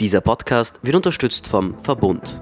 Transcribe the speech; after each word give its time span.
Dieser 0.00 0.20
Podcast 0.20 0.78
wird 0.82 0.94
unterstützt 0.94 1.48
vom 1.48 1.76
Verbund. 1.80 2.40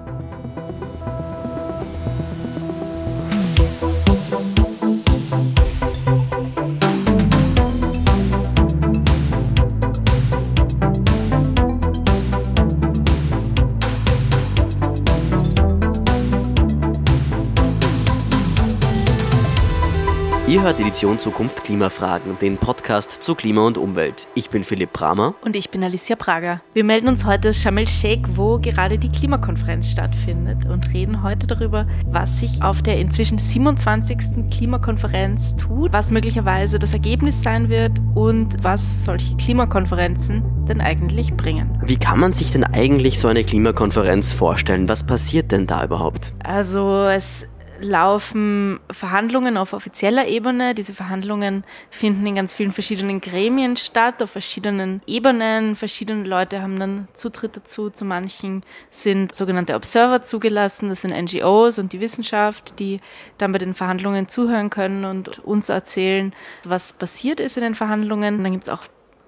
Hört 20.67 20.81
Edition 20.81 21.17
Zukunft 21.17 21.63
Klimafragen, 21.63 22.37
den 22.41 22.57
Podcast 22.57 23.23
zu 23.23 23.35
Klima 23.35 23.65
und 23.65 23.77
Umwelt. 23.77 24.27
Ich 24.35 24.49
bin 24.49 24.65
Philipp 24.65 24.91
Bramer. 24.91 25.33
Und 25.45 25.55
ich 25.55 25.69
bin 25.69 25.81
Alicia 25.81 26.17
Prager. 26.17 26.59
Wir 26.73 26.83
melden 26.83 27.07
uns 27.07 27.23
heute 27.23 27.47
aus 27.49 27.61
Sharm 27.61 27.77
el-Sheikh, 27.77 28.27
wo 28.35 28.57
gerade 28.57 28.99
die 28.99 29.07
Klimakonferenz 29.07 29.89
stattfindet 29.89 30.65
und 30.65 30.93
reden 30.93 31.23
heute 31.23 31.47
darüber, 31.47 31.87
was 32.07 32.41
sich 32.41 32.61
auf 32.61 32.81
der 32.81 32.99
inzwischen 32.99 33.37
27. 33.37 34.49
Klimakonferenz 34.51 35.55
tut, 35.55 35.93
was 35.93 36.11
möglicherweise 36.11 36.79
das 36.79 36.91
Ergebnis 36.91 37.41
sein 37.41 37.69
wird 37.69 38.01
und 38.13 38.61
was 38.61 39.05
solche 39.05 39.37
Klimakonferenzen 39.37 40.65
denn 40.65 40.81
eigentlich 40.81 41.33
bringen. 41.35 41.79
Wie 41.85 41.95
kann 41.95 42.19
man 42.19 42.33
sich 42.33 42.51
denn 42.51 42.65
eigentlich 42.65 43.21
so 43.21 43.29
eine 43.29 43.45
Klimakonferenz 43.45 44.33
vorstellen? 44.33 44.89
Was 44.89 45.05
passiert 45.05 45.53
denn 45.53 45.65
da 45.65 45.85
überhaupt? 45.85 46.33
Also 46.43 47.05
es 47.05 47.47
laufen 47.79 48.79
Verhandlungen 48.91 49.57
auf 49.57 49.73
offizieller 49.73 50.27
Ebene. 50.27 50.73
Diese 50.73 50.93
Verhandlungen 50.93 51.63
finden 51.89 52.25
in 52.25 52.35
ganz 52.35 52.53
vielen 52.53 52.71
verschiedenen 52.71 53.21
Gremien 53.21 53.77
statt, 53.77 54.21
auf 54.21 54.31
verschiedenen 54.31 55.01
Ebenen. 55.07 55.75
Verschiedene 55.75 56.23
Leute 56.23 56.61
haben 56.61 56.79
dann 56.79 57.07
Zutritt 57.13 57.55
dazu. 57.55 57.89
Zu 57.89 58.05
manchen 58.05 58.63
sind 58.89 59.33
sogenannte 59.35 59.75
Observer 59.75 60.21
zugelassen. 60.21 60.89
Das 60.89 61.01
sind 61.01 61.13
NGOs 61.13 61.79
und 61.79 61.93
die 61.93 62.01
Wissenschaft, 62.01 62.79
die 62.79 62.99
dann 63.37 63.51
bei 63.51 63.57
den 63.57 63.73
Verhandlungen 63.73 64.27
zuhören 64.27 64.69
können 64.69 65.05
und 65.05 65.39
uns 65.39 65.69
erzählen, 65.69 66.33
was 66.63 66.93
passiert 66.93 67.39
ist 67.39 67.57
in 67.57 67.63
den 67.63 67.75
Verhandlungen. 67.75 68.43
Dann 68.43 68.51
gibt 68.51 68.63
es 68.63 68.69
auch 68.69 68.83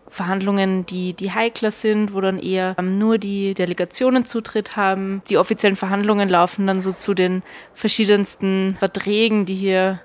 Verhandlungen, 0.10 0.86
die, 0.86 1.14
die 1.14 1.32
heikler 1.32 1.72
sind, 1.72 2.14
wo 2.14 2.22
dann 2.22 2.40
eher 2.40 2.76
ähm, 2.78 2.98
nur 2.98 3.18
die 3.18 3.54
Delegationen 3.54 4.26
Zutritt 4.26 4.76
haben. 4.76 5.22
Die 5.30 5.38
offiziellen 5.38 5.76
Verhandlungen 5.76 6.30
laufen 6.30 6.68
dann 6.68 6.82
so 6.82 6.92
zu 6.92 7.14
den 7.14 7.44
verschiedensten 7.74 8.76
Verträgen, 8.80 9.46
die 9.46 9.56
hier 9.56 10.02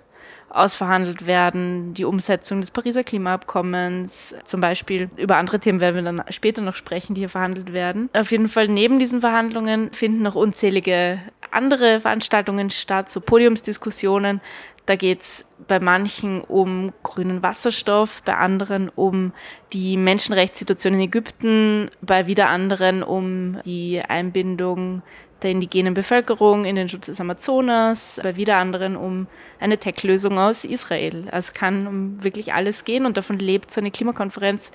ausverhandelt 0.55 1.27
werden, 1.27 1.95
die 1.95 2.05
Umsetzung 2.05 2.61
des 2.61 2.71
Pariser 2.71 3.03
Klimaabkommens, 3.03 4.37
zum 4.45 4.61
Beispiel 4.61 5.11
über 5.17 5.37
andere 5.37 5.59
Themen 5.59 5.81
werden 5.81 5.97
wir 5.97 6.03
dann 6.03 6.23
später 6.31 6.63
noch 6.63 6.77
sprechen, 6.77 7.15
die 7.15 7.23
hier 7.23 7.29
verhandelt 7.29 7.73
werden. 7.73 8.09
Auf 8.13 8.31
jeden 8.31 8.49
Fall 8.49 8.69
neben 8.69 8.99
diesen 8.99 9.21
Verhandlungen 9.21 9.93
finden 9.93 10.23
noch 10.23 10.37
unzählige 10.37 11.19
andere 11.51 12.01
Veranstaltungen 12.01 12.71
statt, 12.71 13.11
so 13.11 13.21
Podiumsdiskussionen, 13.21 14.41
da 14.87 14.97
geht 14.97 15.23
es 15.23 15.47
bei 15.67 15.81
manchen 15.81 16.43
um 16.43 16.93
grünen 17.03 17.43
Wasserstoff, 17.43 18.23
bei 18.23 18.37
anderen 18.37 18.91
um 18.91 19.33
die 19.73 19.97
Menschenrechtssituation 19.97 20.95
in 20.95 21.01
Ägypten, 21.01 21.91
bei 22.03 22.27
wieder 22.27 22.49
anderen 22.49 23.03
um 23.03 23.59
die 23.65 24.03
Einbindung 24.07 25.03
der 25.43 25.51
indigenen 25.51 25.95
Bevölkerung 25.95 26.65
in 26.65 26.77
den 26.77 26.89
Schutz 26.89 27.07
des 27.07 27.21
Amazonas, 27.21 28.21
bei 28.23 28.37
wieder 28.37 28.57
anderen 28.57 28.97
um 28.97 29.27
eine 29.59 29.79
Tech-Lösung 29.79 30.39
aus 30.39 30.65
Israel. 30.65 31.29
Also 31.31 31.51
es 31.51 31.55
kann 31.55 31.87
um 31.87 32.25
wirklich 32.25 32.55
alles 32.55 32.85
gehen 32.85 33.07
und 33.07 33.17
davon 33.17 33.39
lebt 33.39 33.71
so 33.71 33.81
eine 33.81 33.91
Klimakonferenz 33.91 34.73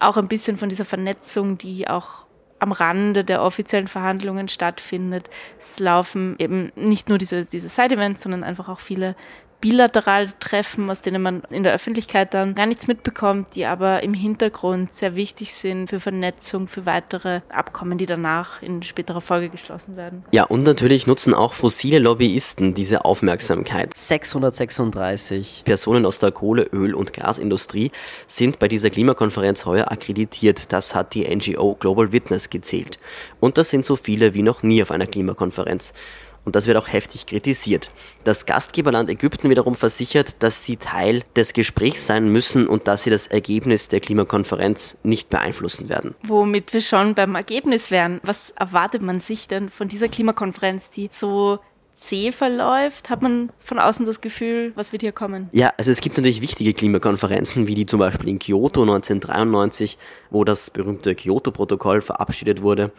auch 0.00 0.16
ein 0.16 0.28
bisschen 0.28 0.56
von 0.56 0.68
dieser 0.68 0.84
Vernetzung, 0.84 1.58
die 1.58 1.88
auch 1.88 2.26
am 2.58 2.72
Rande 2.72 3.24
der 3.24 3.42
offiziellen 3.42 3.88
Verhandlungen 3.88 4.48
stattfindet. 4.48 5.28
Es 5.58 5.78
laufen 5.78 6.36
eben 6.38 6.72
nicht 6.76 7.08
nur 7.08 7.18
diese, 7.18 7.44
diese 7.44 7.68
Side-Events, 7.68 8.22
sondern 8.22 8.44
einfach 8.44 8.68
auch 8.68 8.80
viele 8.80 9.16
bilateral 9.60 10.28
Treffen, 10.40 10.90
aus 10.90 11.02
denen 11.02 11.22
man 11.22 11.42
in 11.50 11.62
der 11.62 11.72
Öffentlichkeit 11.72 12.34
dann 12.34 12.54
gar 12.54 12.66
nichts 12.66 12.86
mitbekommt, 12.86 13.54
die 13.54 13.64
aber 13.64 14.02
im 14.02 14.12
Hintergrund 14.12 14.92
sehr 14.92 15.16
wichtig 15.16 15.54
sind 15.54 15.88
für 15.88 16.00
Vernetzung, 16.00 16.68
für 16.68 16.84
weitere 16.86 17.40
Abkommen, 17.48 17.96
die 17.96 18.06
danach 18.06 18.62
in 18.62 18.82
späterer 18.82 19.20
Folge 19.20 19.48
geschlossen 19.48 19.96
werden. 19.96 20.24
Ja, 20.32 20.44
und 20.44 20.64
natürlich 20.64 21.06
nutzen 21.06 21.32
auch 21.34 21.54
fossile 21.54 21.98
Lobbyisten 21.98 22.74
diese 22.74 23.04
Aufmerksamkeit. 23.04 23.96
636 23.96 25.62
Personen 25.64 26.04
aus 26.04 26.18
der 26.18 26.32
Kohle-, 26.32 26.68
Öl- 26.72 26.94
und 26.94 27.12
Gasindustrie 27.12 27.90
sind 28.26 28.58
bei 28.58 28.68
dieser 28.68 28.90
Klimakonferenz 28.90 29.64
heuer 29.64 29.90
akkreditiert. 29.90 30.72
Das 30.72 30.94
hat 30.94 31.14
die 31.14 31.24
NGO 31.34 31.74
Global 31.74 32.12
Witness 32.12 32.50
gezählt. 32.50 32.98
Und 33.40 33.56
das 33.58 33.70
sind 33.70 33.84
so 33.84 33.96
viele 33.96 34.34
wie 34.34 34.42
noch 34.42 34.62
nie 34.62 34.82
auf 34.82 34.90
einer 34.90 35.06
Klimakonferenz. 35.06 35.94
Und 36.44 36.56
das 36.56 36.66
wird 36.66 36.76
auch 36.76 36.88
heftig 36.88 37.26
kritisiert. 37.26 37.90
Das 38.24 38.44
Gastgeberland 38.44 39.08
Ägypten 39.08 39.48
wiederum 39.48 39.74
versichert, 39.74 40.42
dass 40.42 40.64
sie 40.64 40.76
Teil 40.76 41.22
des 41.36 41.54
Gesprächs 41.54 42.06
sein 42.06 42.28
müssen 42.28 42.66
und 42.66 42.86
dass 42.86 43.04
sie 43.04 43.10
das 43.10 43.26
Ergebnis 43.26 43.88
der 43.88 44.00
Klimakonferenz 44.00 44.96
nicht 45.02 45.30
beeinflussen 45.30 45.88
werden. 45.88 46.14
Womit 46.22 46.74
wir 46.74 46.82
schon 46.82 47.14
beim 47.14 47.34
Ergebnis 47.34 47.90
wären. 47.90 48.20
Was 48.22 48.50
erwartet 48.50 49.00
man 49.00 49.20
sich 49.20 49.48
denn 49.48 49.70
von 49.70 49.88
dieser 49.88 50.08
Klimakonferenz, 50.08 50.90
die 50.90 51.08
so 51.10 51.60
zäh 51.96 52.30
verläuft? 52.30 53.08
Hat 53.08 53.22
man 53.22 53.50
von 53.58 53.78
außen 53.78 54.04
das 54.04 54.20
Gefühl, 54.20 54.72
was 54.74 54.92
wird 54.92 55.00
hier 55.00 55.12
kommen? 55.12 55.48
Ja, 55.52 55.72
also 55.78 55.90
es 55.90 56.02
gibt 56.02 56.16
natürlich 56.16 56.42
wichtige 56.42 56.74
Klimakonferenzen, 56.74 57.66
wie 57.66 57.74
die 57.74 57.86
zum 57.86 58.00
Beispiel 58.00 58.28
in 58.28 58.38
Kyoto 58.38 58.82
1993, 58.82 59.96
wo 60.30 60.44
das 60.44 60.70
berühmte 60.70 61.14
Kyoto-Protokoll 61.14 62.02
verabschiedet 62.02 62.60
wurde 62.60 62.92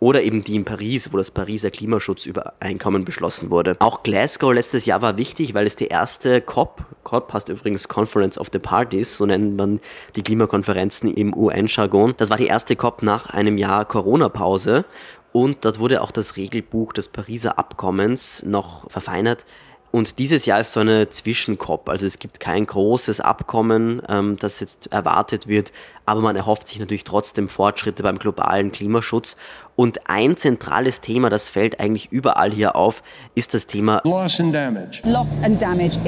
oder 0.00 0.22
eben 0.22 0.42
die 0.42 0.56
in 0.56 0.64
Paris, 0.64 1.12
wo 1.12 1.18
das 1.18 1.30
Pariser 1.30 1.70
Klimaschutzübereinkommen 1.70 3.04
beschlossen 3.04 3.50
wurde. 3.50 3.76
Auch 3.78 4.02
Glasgow 4.02 4.52
letztes 4.52 4.86
Jahr 4.86 5.02
war 5.02 5.18
wichtig, 5.18 5.54
weil 5.54 5.66
es 5.66 5.76
die 5.76 5.86
erste 5.86 6.40
COP, 6.40 6.82
COP 7.04 7.32
heißt 7.32 7.50
übrigens 7.50 7.86
Conference 7.86 8.38
of 8.38 8.48
the 8.52 8.58
Parties, 8.58 9.18
so 9.18 9.26
nennt 9.26 9.56
man 9.56 9.78
die 10.16 10.22
Klimakonferenzen 10.22 11.12
im 11.12 11.36
UN-Jargon. 11.36 12.14
Das 12.16 12.30
war 12.30 12.38
die 12.38 12.46
erste 12.46 12.76
COP 12.76 13.02
nach 13.02 13.26
einem 13.26 13.58
Jahr 13.58 13.84
Corona-Pause 13.84 14.86
und 15.32 15.64
dort 15.64 15.78
wurde 15.78 16.02
auch 16.02 16.10
das 16.10 16.36
Regelbuch 16.36 16.94
des 16.94 17.08
Pariser 17.08 17.58
Abkommens 17.58 18.42
noch 18.42 18.90
verfeinert. 18.90 19.44
Und 19.92 20.18
dieses 20.20 20.46
Jahr 20.46 20.60
ist 20.60 20.72
so 20.72 20.80
eine 20.80 21.08
Zwischenkop. 21.10 21.88
Also 21.88 22.06
es 22.06 22.18
gibt 22.18 22.38
kein 22.38 22.64
großes 22.64 23.20
Abkommen, 23.20 24.00
ähm, 24.08 24.36
das 24.38 24.60
jetzt 24.60 24.92
erwartet 24.92 25.48
wird, 25.48 25.72
aber 26.10 26.22
man 26.22 26.34
erhofft 26.34 26.66
sich 26.66 26.80
natürlich 26.80 27.04
trotzdem 27.04 27.48
Fortschritte 27.48 28.02
beim 28.02 28.18
globalen 28.18 28.72
Klimaschutz. 28.72 29.36
Und 29.76 30.10
ein 30.10 30.36
zentrales 30.36 31.00
Thema, 31.00 31.30
das 31.30 31.48
fällt 31.48 31.78
eigentlich 31.78 32.10
überall 32.10 32.50
hier 32.50 32.74
auf, 32.74 33.04
ist 33.36 33.54
das 33.54 33.68
Thema 33.68 34.02
Loss 34.04 34.40
and 34.40 34.52
Damage. 34.52 35.00
Loss 35.04 35.28
and 35.42 35.62
Damage. 35.62 36.00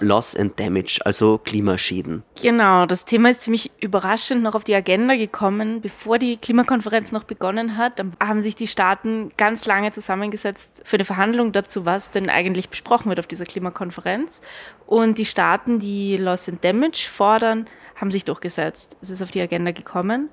Loss 0.00 0.36
and 0.36 0.60
Damage, 0.60 1.00
also 1.04 1.38
Klimaschäden. 1.38 2.22
Genau, 2.40 2.84
das 2.84 3.06
Thema 3.06 3.30
ist 3.30 3.42
ziemlich 3.42 3.72
überraschend 3.80 4.42
noch 4.42 4.54
auf 4.54 4.64
die 4.64 4.74
Agenda 4.74 5.16
gekommen. 5.16 5.80
Bevor 5.80 6.18
die 6.18 6.36
Klimakonferenz 6.36 7.10
noch 7.10 7.24
begonnen 7.24 7.78
hat, 7.78 8.04
haben 8.22 8.42
sich 8.42 8.54
die 8.54 8.68
Staaten 8.68 9.30
ganz 9.38 9.64
lange 9.64 9.90
zusammengesetzt 9.90 10.82
für 10.84 10.96
eine 10.96 11.04
Verhandlung 11.06 11.52
dazu, 11.52 11.86
was 11.86 12.10
denn 12.10 12.28
eigentlich 12.28 12.68
besprochen 12.68 13.08
wird 13.08 13.18
auf 13.20 13.26
dieser 13.26 13.46
Klimakonferenz. 13.46 14.42
Und 14.86 15.18
die 15.18 15.24
Staaten, 15.24 15.78
die 15.78 16.16
Loss 16.16 16.48
and 16.48 16.62
Damage 16.62 17.08
fordern, 17.10 17.66
haben 18.00 18.10
sich 18.10 18.24
durchgesetzt. 18.24 18.96
Es 19.02 19.10
ist 19.10 19.22
auf 19.22 19.30
die 19.30 19.42
Agenda 19.42 19.72
gekommen. 19.72 20.30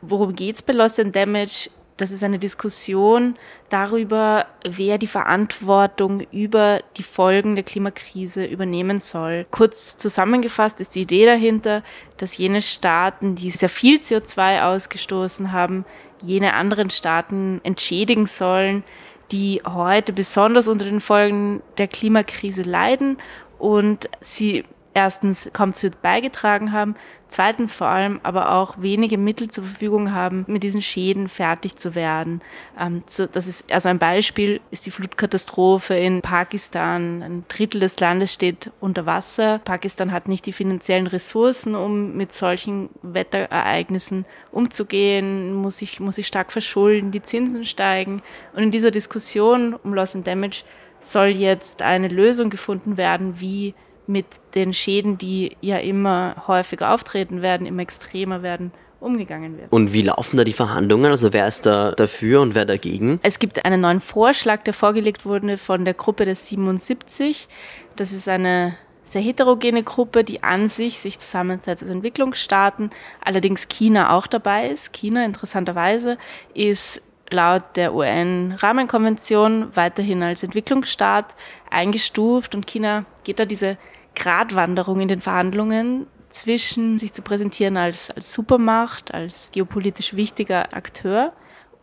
Worum 0.00 0.34
geht 0.34 0.56
es 0.56 0.62
bei 0.62 0.72
Loss 0.72 0.98
and 0.98 1.14
Damage? 1.14 1.70
Das 1.96 2.10
ist 2.10 2.24
eine 2.24 2.40
Diskussion 2.40 3.36
darüber, 3.68 4.46
wer 4.64 4.98
die 4.98 5.06
Verantwortung 5.06 6.22
über 6.32 6.82
die 6.96 7.04
Folgen 7.04 7.54
der 7.54 7.62
Klimakrise 7.62 8.44
übernehmen 8.44 8.98
soll. 8.98 9.46
Kurz 9.52 9.96
zusammengefasst 9.96 10.80
ist 10.80 10.96
die 10.96 11.02
Idee 11.02 11.24
dahinter, 11.24 11.84
dass 12.16 12.36
jene 12.36 12.60
Staaten, 12.60 13.36
die 13.36 13.50
sehr 13.50 13.68
viel 13.68 14.00
CO2 14.00 14.62
ausgestoßen 14.62 15.52
haben, 15.52 15.84
jene 16.20 16.54
anderen 16.54 16.90
Staaten 16.90 17.60
entschädigen 17.62 18.26
sollen, 18.26 18.82
die 19.30 19.62
heute 19.64 20.12
besonders 20.12 20.66
unter 20.66 20.84
den 20.84 21.00
Folgen 21.00 21.62
der 21.78 21.86
Klimakrise 21.86 22.62
leiden 22.62 23.18
und 23.58 24.08
sie 24.20 24.64
erstens 24.94 25.50
kaum 25.52 25.72
zu 25.72 25.90
beigetragen 25.90 26.72
haben, 26.72 26.94
zweitens 27.28 27.72
vor 27.72 27.88
allem 27.88 28.20
aber 28.22 28.52
auch 28.52 28.80
wenige 28.80 29.18
Mittel 29.18 29.48
zur 29.48 29.64
Verfügung 29.64 30.12
haben, 30.12 30.44
mit 30.46 30.62
diesen 30.62 30.80
Schäden 30.80 31.26
fertig 31.26 31.76
zu 31.76 31.96
werden. 31.96 32.40
Ähm, 32.78 33.02
das 33.32 33.46
ist 33.46 33.72
also 33.72 33.88
ein 33.88 33.98
Beispiel 33.98 34.60
ist 34.70 34.86
die 34.86 34.92
Flutkatastrophe 34.92 35.94
in 35.94 36.22
Pakistan. 36.22 37.22
Ein 37.22 37.44
Drittel 37.48 37.80
des 37.80 37.98
Landes 37.98 38.32
steht 38.32 38.70
unter 38.80 39.04
Wasser. 39.04 39.58
Pakistan 39.64 40.12
hat 40.12 40.28
nicht 40.28 40.46
die 40.46 40.52
finanziellen 40.52 41.08
Ressourcen, 41.08 41.74
um 41.74 42.16
mit 42.16 42.32
solchen 42.32 42.88
Wetterereignissen 43.02 44.26
umzugehen, 44.52 45.54
muss 45.54 45.78
sich, 45.78 45.98
muss 45.98 46.14
sich 46.14 46.28
stark 46.28 46.52
verschulden, 46.52 47.10
die 47.10 47.22
Zinsen 47.22 47.64
steigen. 47.64 48.22
Und 48.54 48.62
in 48.62 48.70
dieser 48.70 48.92
Diskussion 48.92 49.74
um 49.74 49.92
Loss 49.92 50.14
and 50.14 50.26
Damage 50.26 50.62
soll 51.00 51.26
jetzt 51.26 51.82
eine 51.82 52.08
Lösung 52.08 52.48
gefunden 52.48 52.96
werden, 52.96 53.40
wie 53.40 53.74
mit 54.06 54.26
den 54.54 54.72
Schäden, 54.72 55.18
die 55.18 55.56
ja 55.60 55.78
immer 55.78 56.44
häufiger 56.46 56.92
auftreten 56.92 57.42
werden, 57.42 57.66
immer 57.66 57.82
extremer 57.82 58.42
werden, 58.42 58.72
umgegangen 59.00 59.58
wird. 59.58 59.72
Und 59.72 59.92
wie 59.92 60.02
laufen 60.02 60.36
da 60.36 60.44
die 60.44 60.52
Verhandlungen? 60.52 61.10
Also 61.10 61.32
wer 61.32 61.46
ist 61.46 61.66
da 61.66 61.92
dafür 61.92 62.40
und 62.40 62.54
wer 62.54 62.64
dagegen? 62.64 63.20
Es 63.22 63.38
gibt 63.38 63.64
einen 63.64 63.80
neuen 63.80 64.00
Vorschlag, 64.00 64.62
der 64.64 64.74
vorgelegt 64.74 65.24
wurde 65.24 65.58
von 65.58 65.84
der 65.84 65.94
Gruppe 65.94 66.24
der 66.24 66.34
77. 66.34 67.48
Das 67.96 68.12
ist 68.12 68.28
eine 68.28 68.76
sehr 69.02 69.20
heterogene 69.20 69.82
Gruppe, 69.82 70.24
die 70.24 70.42
an 70.42 70.68
sich 70.68 70.98
sich 70.98 71.18
zusammensetzt 71.18 71.84
aus 71.84 71.90
Entwicklungsstaaten, 71.90 72.90
allerdings 73.22 73.68
China 73.68 74.16
auch 74.16 74.26
dabei 74.26 74.68
ist. 74.68 74.94
China 74.94 75.24
interessanterweise 75.24 76.16
ist 76.54 77.02
laut 77.30 77.64
der 77.76 77.94
UN-Rahmenkonvention 77.94 79.68
weiterhin 79.74 80.22
als 80.22 80.42
Entwicklungsstaat 80.42 81.34
eingestuft 81.70 82.54
und 82.54 82.66
China 82.66 83.04
geht 83.24 83.38
da 83.40 83.44
diese 83.44 83.76
Gratwanderung 84.14 85.00
in 85.00 85.08
den 85.08 85.20
Verhandlungen 85.20 86.06
zwischen 86.28 86.98
sich 86.98 87.12
zu 87.12 87.22
präsentieren 87.22 87.76
als, 87.76 88.10
als 88.10 88.32
Supermacht, 88.32 89.14
als 89.14 89.50
geopolitisch 89.52 90.14
wichtiger 90.14 90.74
Akteur 90.74 91.32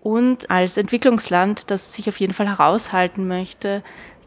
und 0.02 0.50
als 0.50 0.78
Entwicklungsland, 0.78 1.72
das 1.72 1.94
sich 1.94 2.10
auf 2.10 2.20
jeden 2.20 2.34
Fall 2.34 2.48
heraushalten 2.48 3.28
möchte, 3.28 3.84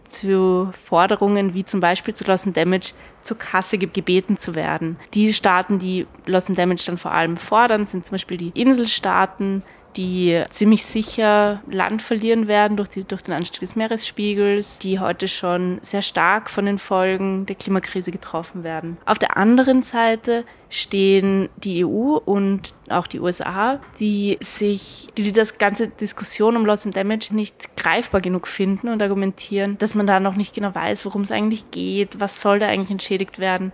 zu 0.06 0.70
Forderungen 0.84 1.54
wie 1.54 1.64
zum 1.64 1.80
Beispiel 1.80 2.14
zu 2.14 2.24
Loss 2.24 2.46
and 2.46 2.56
Damage 2.56 2.92
zur 3.22 3.38
Kasse 3.38 3.78
gebeten 3.78 4.36
zu 4.36 4.54
werden. 4.54 4.98
Die 5.14 5.32
Staaten, 5.32 5.78
die 5.78 6.06
Loss 6.26 6.48
and 6.48 6.58
Damage 6.58 6.84
dann 6.86 6.98
vor 6.98 7.12
allem 7.12 7.36
fordern, 7.36 7.86
sind 7.86 8.04
zum 8.06 8.14
Beispiel 8.14 8.36
die 8.36 8.52
Inselstaaten, 8.54 9.62
die 9.96 10.42
ziemlich 10.50 10.84
sicher 10.84 11.62
Land 11.70 12.02
verlieren 12.02 12.48
werden 12.48 12.76
durch, 12.76 12.88
die, 12.88 13.04
durch 13.04 13.22
den 13.22 13.34
Anstieg 13.34 13.60
des 13.60 13.76
Meeresspiegels, 13.76 14.78
die 14.78 14.98
heute 14.98 15.28
schon 15.28 15.78
sehr 15.80 16.02
stark 16.02 16.50
von 16.50 16.66
den 16.66 16.78
Folgen 16.78 17.46
der 17.46 17.56
Klimakrise 17.56 18.10
getroffen 18.10 18.64
werden. 18.64 18.96
Auf 19.06 19.18
der 19.18 19.36
anderen 19.36 19.82
Seite 19.82 20.44
stehen 20.70 21.48
die 21.56 21.84
EU 21.84 22.16
und 22.16 22.74
auch 22.88 23.06
die 23.06 23.20
USA, 23.20 23.78
die 24.00 24.38
sich, 24.40 25.08
die 25.16 25.30
das 25.32 25.58
ganze 25.58 25.88
Diskussion 25.88 26.56
um 26.56 26.66
Loss 26.66 26.84
and 26.84 26.96
Damage 26.96 27.32
nicht 27.32 27.76
greifbar 27.76 28.20
genug 28.20 28.48
finden 28.48 28.88
und 28.88 29.00
argumentieren, 29.00 29.78
dass 29.78 29.94
man 29.94 30.06
da 30.06 30.18
noch 30.18 30.34
nicht 30.34 30.54
genau 30.54 30.74
weiß, 30.74 31.04
worum 31.04 31.22
es 31.22 31.30
eigentlich 31.30 31.70
geht, 31.70 32.18
was 32.18 32.40
soll 32.40 32.58
da 32.58 32.66
eigentlich 32.66 32.90
entschädigt 32.90 33.38
werden 33.38 33.72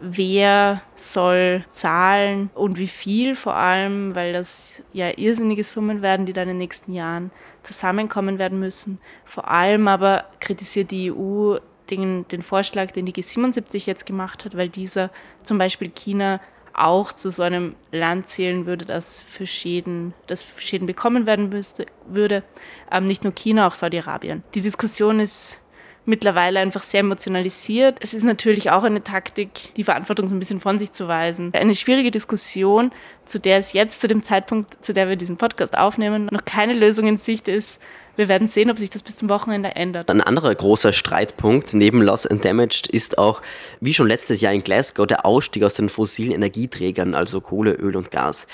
wer 0.00 0.82
soll 0.96 1.64
zahlen 1.70 2.50
und 2.54 2.78
wie 2.78 2.88
viel 2.88 3.34
vor 3.34 3.54
allem, 3.54 4.14
weil 4.14 4.32
das 4.32 4.82
ja 4.92 5.10
irrsinnige 5.16 5.64
Summen 5.64 6.02
werden, 6.02 6.26
die 6.26 6.32
dann 6.32 6.44
in 6.44 6.54
den 6.54 6.58
nächsten 6.58 6.92
Jahren 6.92 7.30
zusammenkommen 7.62 8.38
werden 8.38 8.58
müssen. 8.60 9.00
Vor 9.24 9.48
allem 9.50 9.88
aber 9.88 10.26
kritisiert 10.40 10.90
die 10.90 11.12
EU 11.12 11.58
den, 11.90 12.26
den 12.28 12.42
Vorschlag, 12.42 12.90
den 12.92 13.06
die 13.06 13.12
G77 13.12 13.86
jetzt 13.86 14.06
gemacht 14.06 14.44
hat, 14.44 14.56
weil 14.56 14.68
dieser 14.68 15.10
zum 15.42 15.58
Beispiel 15.58 15.90
China 15.90 16.40
auch 16.74 17.12
zu 17.12 17.30
so 17.32 17.42
einem 17.42 17.74
Land 17.90 18.28
zählen 18.28 18.66
würde, 18.66 18.84
das 18.84 19.20
für 19.20 19.46
Schäden, 19.46 20.14
das 20.26 20.42
für 20.42 20.62
Schäden 20.62 20.86
bekommen 20.86 21.26
werden 21.26 21.48
müsste, 21.48 21.86
würde. 22.06 22.44
Ähm, 22.90 23.04
nicht 23.06 23.24
nur 23.24 23.32
China, 23.34 23.66
auch 23.66 23.74
Saudi-Arabien. 23.74 24.44
Die 24.54 24.60
Diskussion 24.60 25.18
ist 25.18 25.60
mittlerweile 26.08 26.58
einfach 26.58 26.82
sehr 26.82 27.00
emotionalisiert. 27.00 27.98
Es 28.00 28.14
ist 28.14 28.24
natürlich 28.24 28.70
auch 28.70 28.82
eine 28.82 29.04
Taktik, 29.04 29.74
die 29.76 29.84
Verantwortung 29.84 30.26
so 30.26 30.34
ein 30.34 30.38
bisschen 30.38 30.60
von 30.60 30.78
sich 30.78 30.92
zu 30.92 31.06
weisen. 31.06 31.52
Eine 31.54 31.74
schwierige 31.74 32.10
Diskussion, 32.10 32.90
zu 33.24 33.38
der 33.38 33.58
es 33.58 33.72
jetzt 33.74 34.00
zu 34.00 34.08
dem 34.08 34.22
Zeitpunkt, 34.22 34.84
zu 34.84 34.92
der 34.92 35.08
wir 35.08 35.16
diesen 35.16 35.36
Podcast 35.36 35.76
aufnehmen, 35.76 36.28
noch 36.32 36.44
keine 36.44 36.72
Lösung 36.72 37.06
in 37.06 37.18
Sicht 37.18 37.46
ist. 37.46 37.80
Wir 38.16 38.26
werden 38.26 38.48
sehen, 38.48 38.68
ob 38.68 38.78
sich 38.78 38.90
das 38.90 39.04
bis 39.04 39.16
zum 39.16 39.28
Wochenende 39.28 39.76
ändert. 39.76 40.10
Ein 40.10 40.20
anderer 40.20 40.52
großer 40.52 40.92
Streitpunkt 40.92 41.72
neben 41.74 42.02
Loss 42.02 42.26
and 42.26 42.44
Damaged 42.44 42.88
ist 42.88 43.16
auch, 43.16 43.42
wie 43.80 43.94
schon 43.94 44.08
letztes 44.08 44.40
Jahr 44.40 44.52
in 44.52 44.64
Glasgow, 44.64 45.06
der 45.06 45.24
Ausstieg 45.24 45.62
aus 45.62 45.74
den 45.74 45.88
fossilen 45.88 46.32
Energieträgern, 46.32 47.14
also 47.14 47.40
Kohle, 47.40 47.74
Öl 47.74 47.96
und 47.96 48.10
Gas. 48.10 48.48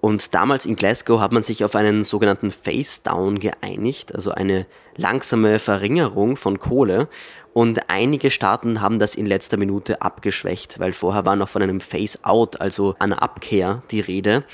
Und 0.00 0.34
damals 0.34 0.66
in 0.66 0.76
Glasgow 0.76 1.20
hat 1.20 1.32
man 1.32 1.42
sich 1.42 1.64
auf 1.64 1.74
einen 1.74 2.04
sogenannten 2.04 2.52
Face-Down 2.52 3.38
geeinigt, 3.38 4.14
also 4.14 4.30
eine 4.30 4.66
langsame 4.96 5.58
Verringerung 5.58 6.36
von 6.36 6.58
Kohle. 6.58 7.08
Und 7.52 7.90
einige 7.90 8.30
Staaten 8.30 8.80
haben 8.80 9.00
das 9.00 9.16
in 9.16 9.26
letzter 9.26 9.56
Minute 9.56 10.00
abgeschwächt, 10.00 10.78
weil 10.78 10.92
vorher 10.92 11.26
war 11.26 11.34
noch 11.34 11.48
von 11.48 11.62
einem 11.62 11.80
Face-Out, 11.80 12.60
also 12.60 12.94
einer 13.00 13.20
Abkehr, 13.20 13.82
die 13.90 13.98
Rede. 13.98 14.44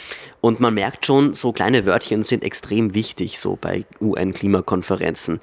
Und 0.40 0.60
man 0.60 0.72
merkt 0.72 1.04
schon, 1.04 1.34
so 1.34 1.52
kleine 1.52 1.84
Wörtchen 1.84 2.24
sind 2.24 2.42
extrem 2.42 2.94
wichtig, 2.94 3.38
so 3.38 3.58
bei 3.60 3.84
UN-Klimakonferenzen. 4.00 5.40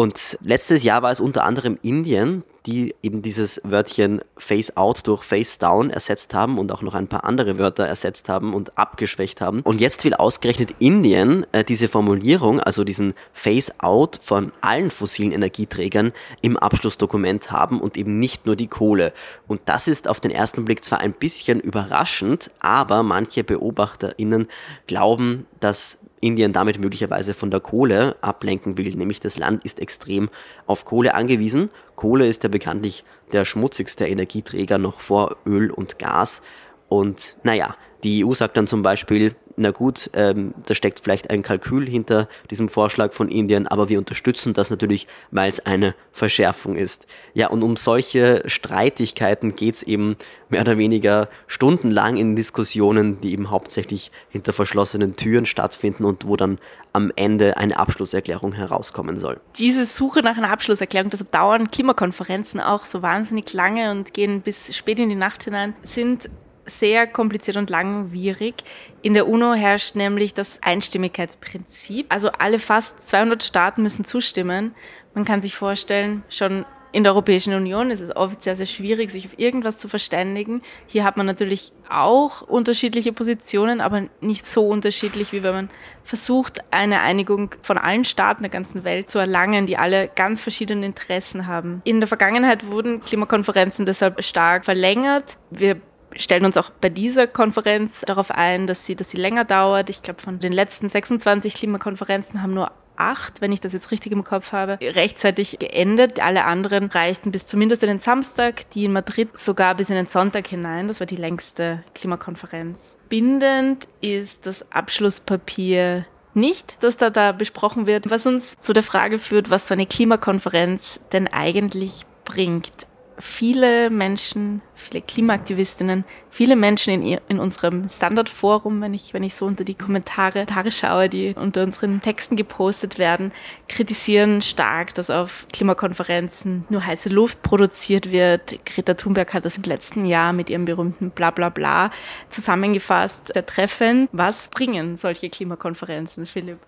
Und 0.00 0.38
letztes 0.40 0.82
Jahr 0.82 1.02
war 1.02 1.10
es 1.10 1.20
unter 1.20 1.44
anderem 1.44 1.78
Indien, 1.82 2.42
die 2.64 2.94
eben 3.02 3.20
dieses 3.20 3.60
Wörtchen 3.64 4.22
Face 4.38 4.74
Out 4.74 5.06
durch 5.06 5.24
Face 5.24 5.58
Down 5.58 5.90
ersetzt 5.90 6.32
haben 6.32 6.56
und 6.58 6.72
auch 6.72 6.80
noch 6.80 6.94
ein 6.94 7.06
paar 7.06 7.24
andere 7.24 7.58
Wörter 7.58 7.84
ersetzt 7.84 8.30
haben 8.30 8.54
und 8.54 8.78
abgeschwächt 8.78 9.42
haben. 9.42 9.60
Und 9.60 9.78
jetzt 9.78 10.02
will 10.06 10.14
ausgerechnet 10.14 10.74
Indien 10.78 11.44
äh, 11.52 11.64
diese 11.64 11.86
Formulierung, 11.86 12.60
also 12.60 12.82
diesen 12.82 13.12
Face 13.34 13.78
Out 13.80 14.18
von 14.22 14.52
allen 14.62 14.90
fossilen 14.90 15.32
Energieträgern 15.32 16.12
im 16.40 16.56
Abschlussdokument 16.56 17.52
haben 17.52 17.78
und 17.78 17.98
eben 17.98 18.18
nicht 18.18 18.46
nur 18.46 18.56
die 18.56 18.68
Kohle. 18.68 19.12
Und 19.48 19.60
das 19.66 19.86
ist 19.86 20.08
auf 20.08 20.18
den 20.18 20.30
ersten 20.30 20.64
Blick 20.64 20.82
zwar 20.82 21.00
ein 21.00 21.12
bisschen 21.12 21.60
überraschend, 21.60 22.50
aber 22.60 23.02
manche 23.02 23.44
BeobachterInnen 23.44 24.48
glauben, 24.86 25.46
dass 25.60 25.98
Indien 26.20 26.52
damit 26.52 26.78
möglicherweise 26.78 27.34
von 27.34 27.50
der 27.50 27.60
Kohle 27.60 28.16
ablenken 28.20 28.76
will. 28.76 28.94
Nämlich 28.94 29.20
das 29.20 29.38
Land 29.38 29.64
ist 29.64 29.80
extrem 29.80 30.28
auf 30.66 30.84
Kohle 30.84 31.14
angewiesen. 31.14 31.70
Kohle 31.96 32.26
ist 32.26 32.42
ja 32.42 32.48
bekanntlich 32.48 33.04
der 33.32 33.44
schmutzigste 33.44 34.06
Energieträger 34.06 34.78
noch 34.78 35.00
vor 35.00 35.36
Öl 35.46 35.70
und 35.70 35.98
Gas. 35.98 36.42
Und 36.88 37.36
naja, 37.42 37.76
die 38.04 38.24
EU 38.24 38.34
sagt 38.34 38.56
dann 38.56 38.66
zum 38.66 38.82
Beispiel, 38.82 39.34
na 39.60 39.70
gut, 39.70 40.10
ähm, 40.14 40.54
da 40.66 40.74
steckt 40.74 41.00
vielleicht 41.00 41.30
ein 41.30 41.42
Kalkül 41.42 41.88
hinter 41.88 42.28
diesem 42.50 42.68
Vorschlag 42.68 43.12
von 43.12 43.28
Indien, 43.28 43.66
aber 43.66 43.88
wir 43.88 43.98
unterstützen 43.98 44.54
das 44.54 44.70
natürlich, 44.70 45.06
weil 45.30 45.50
es 45.50 45.64
eine 45.64 45.94
Verschärfung 46.12 46.76
ist. 46.76 47.06
Ja, 47.34 47.48
und 47.48 47.62
um 47.62 47.76
solche 47.76 48.42
Streitigkeiten 48.46 49.54
geht 49.54 49.74
es 49.76 49.82
eben 49.82 50.16
mehr 50.48 50.62
oder 50.62 50.78
weniger 50.78 51.28
stundenlang 51.46 52.16
in 52.16 52.36
Diskussionen, 52.36 53.20
die 53.20 53.32
eben 53.32 53.50
hauptsächlich 53.50 54.10
hinter 54.30 54.52
verschlossenen 54.52 55.16
Türen 55.16 55.46
stattfinden 55.46 56.04
und 56.04 56.26
wo 56.26 56.36
dann 56.36 56.58
am 56.92 57.12
Ende 57.14 57.56
eine 57.56 57.78
Abschlusserklärung 57.78 58.52
herauskommen 58.52 59.18
soll. 59.18 59.40
Diese 59.58 59.84
Suche 59.86 60.20
nach 60.20 60.36
einer 60.36 60.50
Abschlusserklärung, 60.50 61.10
deshalb 61.10 61.30
dauern 61.30 61.70
Klimakonferenzen 61.70 62.60
auch 62.60 62.84
so 62.84 63.02
wahnsinnig 63.02 63.52
lange 63.52 63.92
und 63.92 64.12
gehen 64.12 64.40
bis 64.40 64.74
spät 64.76 64.98
in 64.98 65.08
die 65.08 65.14
Nacht 65.14 65.44
hinein, 65.44 65.74
sind 65.82 66.28
sehr 66.70 67.06
kompliziert 67.06 67.56
und 67.56 67.70
langwierig. 67.70 68.54
In 69.02 69.14
der 69.14 69.28
UNO 69.28 69.54
herrscht 69.54 69.96
nämlich 69.96 70.34
das 70.34 70.62
Einstimmigkeitsprinzip. 70.62 72.06
Also 72.08 72.30
alle 72.32 72.58
fast 72.58 73.02
200 73.02 73.42
Staaten 73.42 73.82
müssen 73.82 74.04
zustimmen. 74.04 74.74
Man 75.14 75.24
kann 75.24 75.42
sich 75.42 75.54
vorstellen, 75.54 76.22
schon 76.28 76.64
in 76.92 77.04
der 77.04 77.12
Europäischen 77.12 77.54
Union 77.54 77.90
ist 77.90 78.00
es 78.00 78.14
oft 78.14 78.42
sehr, 78.42 78.56
sehr 78.56 78.66
schwierig, 78.66 79.10
sich 79.10 79.26
auf 79.26 79.38
irgendwas 79.38 79.78
zu 79.78 79.88
verständigen. 79.88 80.62
Hier 80.86 81.04
hat 81.04 81.16
man 81.16 81.26
natürlich 81.26 81.72
auch 81.88 82.42
unterschiedliche 82.42 83.12
Positionen, 83.12 83.80
aber 83.80 84.04
nicht 84.20 84.46
so 84.46 84.66
unterschiedlich, 84.66 85.32
wie 85.32 85.42
wenn 85.42 85.54
man 85.54 85.70
versucht, 86.02 86.60
eine 86.72 87.00
Einigung 87.00 87.54
von 87.62 87.78
allen 87.78 88.04
Staaten 88.04 88.42
der 88.42 88.50
ganzen 88.50 88.84
Welt 88.84 89.08
zu 89.08 89.18
erlangen, 89.18 89.66
die 89.66 89.76
alle 89.76 90.08
ganz 90.08 90.42
verschiedene 90.42 90.84
Interessen 90.86 91.46
haben. 91.46 91.80
In 91.84 92.00
der 92.00 92.08
Vergangenheit 92.08 92.66
wurden 92.66 93.02
Klimakonferenzen 93.04 93.86
deshalb 93.86 94.22
stark 94.24 94.64
verlängert. 94.64 95.36
Wir 95.50 95.80
stellen 96.16 96.44
uns 96.44 96.56
auch 96.56 96.70
bei 96.70 96.88
dieser 96.88 97.26
Konferenz 97.26 98.02
darauf 98.02 98.30
ein, 98.30 98.66
dass 98.66 98.86
sie, 98.86 98.96
dass 98.96 99.10
sie 99.10 99.18
länger 99.18 99.44
dauert. 99.44 99.90
Ich 99.90 100.02
glaube, 100.02 100.20
von 100.20 100.38
den 100.38 100.52
letzten 100.52 100.88
26 100.88 101.54
Klimakonferenzen 101.54 102.42
haben 102.42 102.54
nur 102.54 102.72
acht, 102.96 103.40
wenn 103.40 103.50
ich 103.50 103.60
das 103.60 103.72
jetzt 103.72 103.90
richtig 103.90 104.12
im 104.12 104.24
Kopf 104.24 104.52
habe, 104.52 104.78
rechtzeitig 104.80 105.58
geendet. 105.58 106.20
Alle 106.20 106.44
anderen 106.44 106.86
reichten 106.86 107.32
bis 107.32 107.46
zumindest 107.46 107.82
in 107.82 107.88
den 107.88 107.98
Samstag, 107.98 108.68
die 108.70 108.84
in 108.84 108.92
Madrid 108.92 109.36
sogar 109.36 109.74
bis 109.74 109.88
in 109.88 109.96
den 109.96 110.06
Sonntag 110.06 110.46
hinein. 110.46 110.88
Das 110.88 111.00
war 111.00 111.06
die 111.06 111.16
längste 111.16 111.82
Klimakonferenz. 111.94 112.98
Bindend 113.08 113.88
ist 114.00 114.46
das 114.46 114.70
Abschlusspapier 114.70 116.04
nicht, 116.34 116.76
das 116.80 116.96
da, 116.96 117.10
da 117.10 117.32
besprochen 117.32 117.86
wird, 117.86 118.10
was 118.10 118.26
uns 118.26 118.56
zu 118.60 118.72
der 118.72 118.84
Frage 118.84 119.18
führt, 119.18 119.50
was 119.50 119.66
so 119.66 119.74
eine 119.74 119.86
Klimakonferenz 119.86 121.00
denn 121.12 121.26
eigentlich 121.26 122.04
bringt 122.24 122.86
viele 123.20 123.90
Menschen, 123.90 124.62
viele 124.74 125.02
Klimaaktivistinnen, 125.02 126.04
viele 126.30 126.56
Menschen 126.56 127.02
in, 127.02 127.18
in 127.28 127.38
unserem 127.38 127.88
Standardforum, 127.88 128.80
wenn 128.80 128.94
ich, 128.94 129.14
wenn 129.14 129.22
ich 129.22 129.34
so 129.34 129.46
unter 129.46 129.64
die 129.64 129.74
Kommentare, 129.74 130.40
Kommentare 130.50 130.72
schaue, 130.72 131.08
die 131.08 131.34
unter 131.34 131.62
unseren 131.62 132.00
Texten 132.00 132.36
gepostet 132.36 132.98
werden, 132.98 133.32
kritisieren 133.68 134.42
stark, 134.42 134.94
dass 134.94 135.10
auf 135.10 135.46
Klimakonferenzen 135.52 136.64
nur 136.68 136.84
heiße 136.84 137.08
Luft 137.08 137.42
produziert 137.42 138.10
wird. 138.10 138.64
Greta 138.64 138.94
Thunberg 138.94 139.32
hat 139.34 139.44
das 139.44 139.56
im 139.56 139.64
letzten 139.64 140.04
Jahr 140.06 140.32
mit 140.32 140.50
ihrem 140.50 140.64
berühmten 140.64 141.10
Blablabla 141.10 141.90
zusammengefasst, 142.28 143.32
sehr 143.32 143.46
treffend. 143.46 144.08
Was 144.12 144.48
bringen 144.48 144.96
solche 144.96 145.30
Klimakonferenzen, 145.30 146.26
Philipp? 146.26 146.58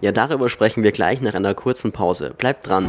Ja, 0.00 0.12
darüber 0.12 0.48
sprechen 0.48 0.82
wir 0.82 0.92
gleich 0.92 1.20
nach 1.20 1.34
einer 1.34 1.54
kurzen 1.54 1.92
Pause. 1.92 2.34
Bleibt 2.36 2.68
dran. 2.68 2.88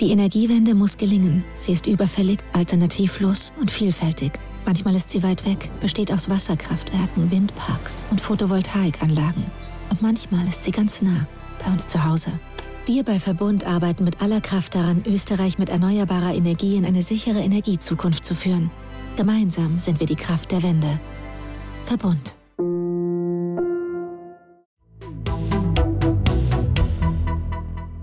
Die 0.00 0.12
Energiewende 0.12 0.74
muss 0.74 0.96
gelingen. 0.96 1.44
Sie 1.58 1.72
ist 1.72 1.86
überfällig, 1.86 2.38
alternativlos 2.54 3.52
und 3.60 3.70
vielfältig. 3.70 4.32
Manchmal 4.64 4.96
ist 4.96 5.10
sie 5.10 5.22
weit 5.22 5.44
weg, 5.44 5.70
besteht 5.82 6.10
aus 6.10 6.30
Wasserkraftwerken, 6.30 7.30
Windparks 7.30 8.06
und 8.10 8.18
Photovoltaikanlagen. 8.18 9.44
Und 9.90 10.00
manchmal 10.00 10.48
ist 10.48 10.64
sie 10.64 10.70
ganz 10.70 11.02
nah, 11.02 11.26
bei 11.62 11.70
uns 11.70 11.86
zu 11.86 12.02
Hause. 12.02 12.32
Wir 12.86 13.04
bei 13.04 13.20
Verbund 13.20 13.64
arbeiten 13.64 14.04
mit 14.04 14.22
aller 14.22 14.40
Kraft 14.40 14.74
daran, 14.74 15.02
Österreich 15.06 15.58
mit 15.58 15.68
erneuerbarer 15.68 16.34
Energie 16.34 16.76
in 16.76 16.86
eine 16.86 17.02
sichere 17.02 17.40
Energiezukunft 17.40 18.24
zu 18.24 18.34
führen. 18.34 18.70
Gemeinsam 19.16 19.78
sind 19.78 20.00
wir 20.00 20.06
die 20.06 20.16
Kraft 20.16 20.50
der 20.50 20.62
Wende. 20.62 20.98
Verbund. 21.84 22.39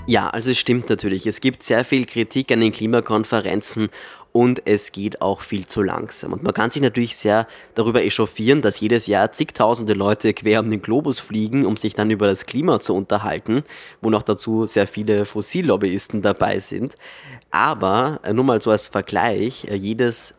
Ja, 0.10 0.30
also 0.30 0.52
es 0.52 0.58
stimmt 0.58 0.90
natürlich. 0.90 1.28
Es 1.28 1.42
gibt 1.42 1.64
sehr 1.64 1.84
viel 1.84 2.06
Kritik 2.06 2.50
an 2.54 2.62
den 2.62 2.72
Klimakonferenzen 2.72 3.90
und 4.32 4.62
es 4.66 4.94
geht 4.94 5.22
auch 5.22 5.42
viel 5.42 5.68
zu 5.68 5.84
langsam. 5.84 6.32
Und 6.32 6.44
man 6.44 6.54
kann 6.54 6.72
sich 6.72 6.82
natürlich 6.82 7.18
sehr 7.18 7.46
darüber 7.76 8.02
echauffieren, 8.02 8.62
dass 8.62 8.80
jedes 8.80 9.08
Jahr 9.08 9.34
zigtausende 9.34 9.94
Leute 9.94 10.34
quer 10.34 10.62
um 10.62 10.70
den 10.70 10.82
Globus 10.82 11.20
fliegen, 11.20 11.66
um 11.66 11.76
sich 11.76 11.94
dann 11.94 12.10
über 12.10 12.28
das 12.28 12.46
Klima 12.46 12.80
zu 12.80 12.96
unterhalten, 12.96 13.64
wo 14.02 14.10
noch 14.10 14.24
dazu 14.24 14.66
sehr 14.66 14.88
viele 14.88 15.26
Fossillobbyisten 15.26 16.22
dabei 16.22 16.60
sind. 16.60 16.96
Aber 17.52 18.22
äh, 18.24 18.32
nur 18.32 18.46
mal 18.46 18.62
so 18.62 18.72
als 18.72 18.88
Vergleich, 18.88 19.66
äh, 19.70 19.76
jedes 19.76 20.36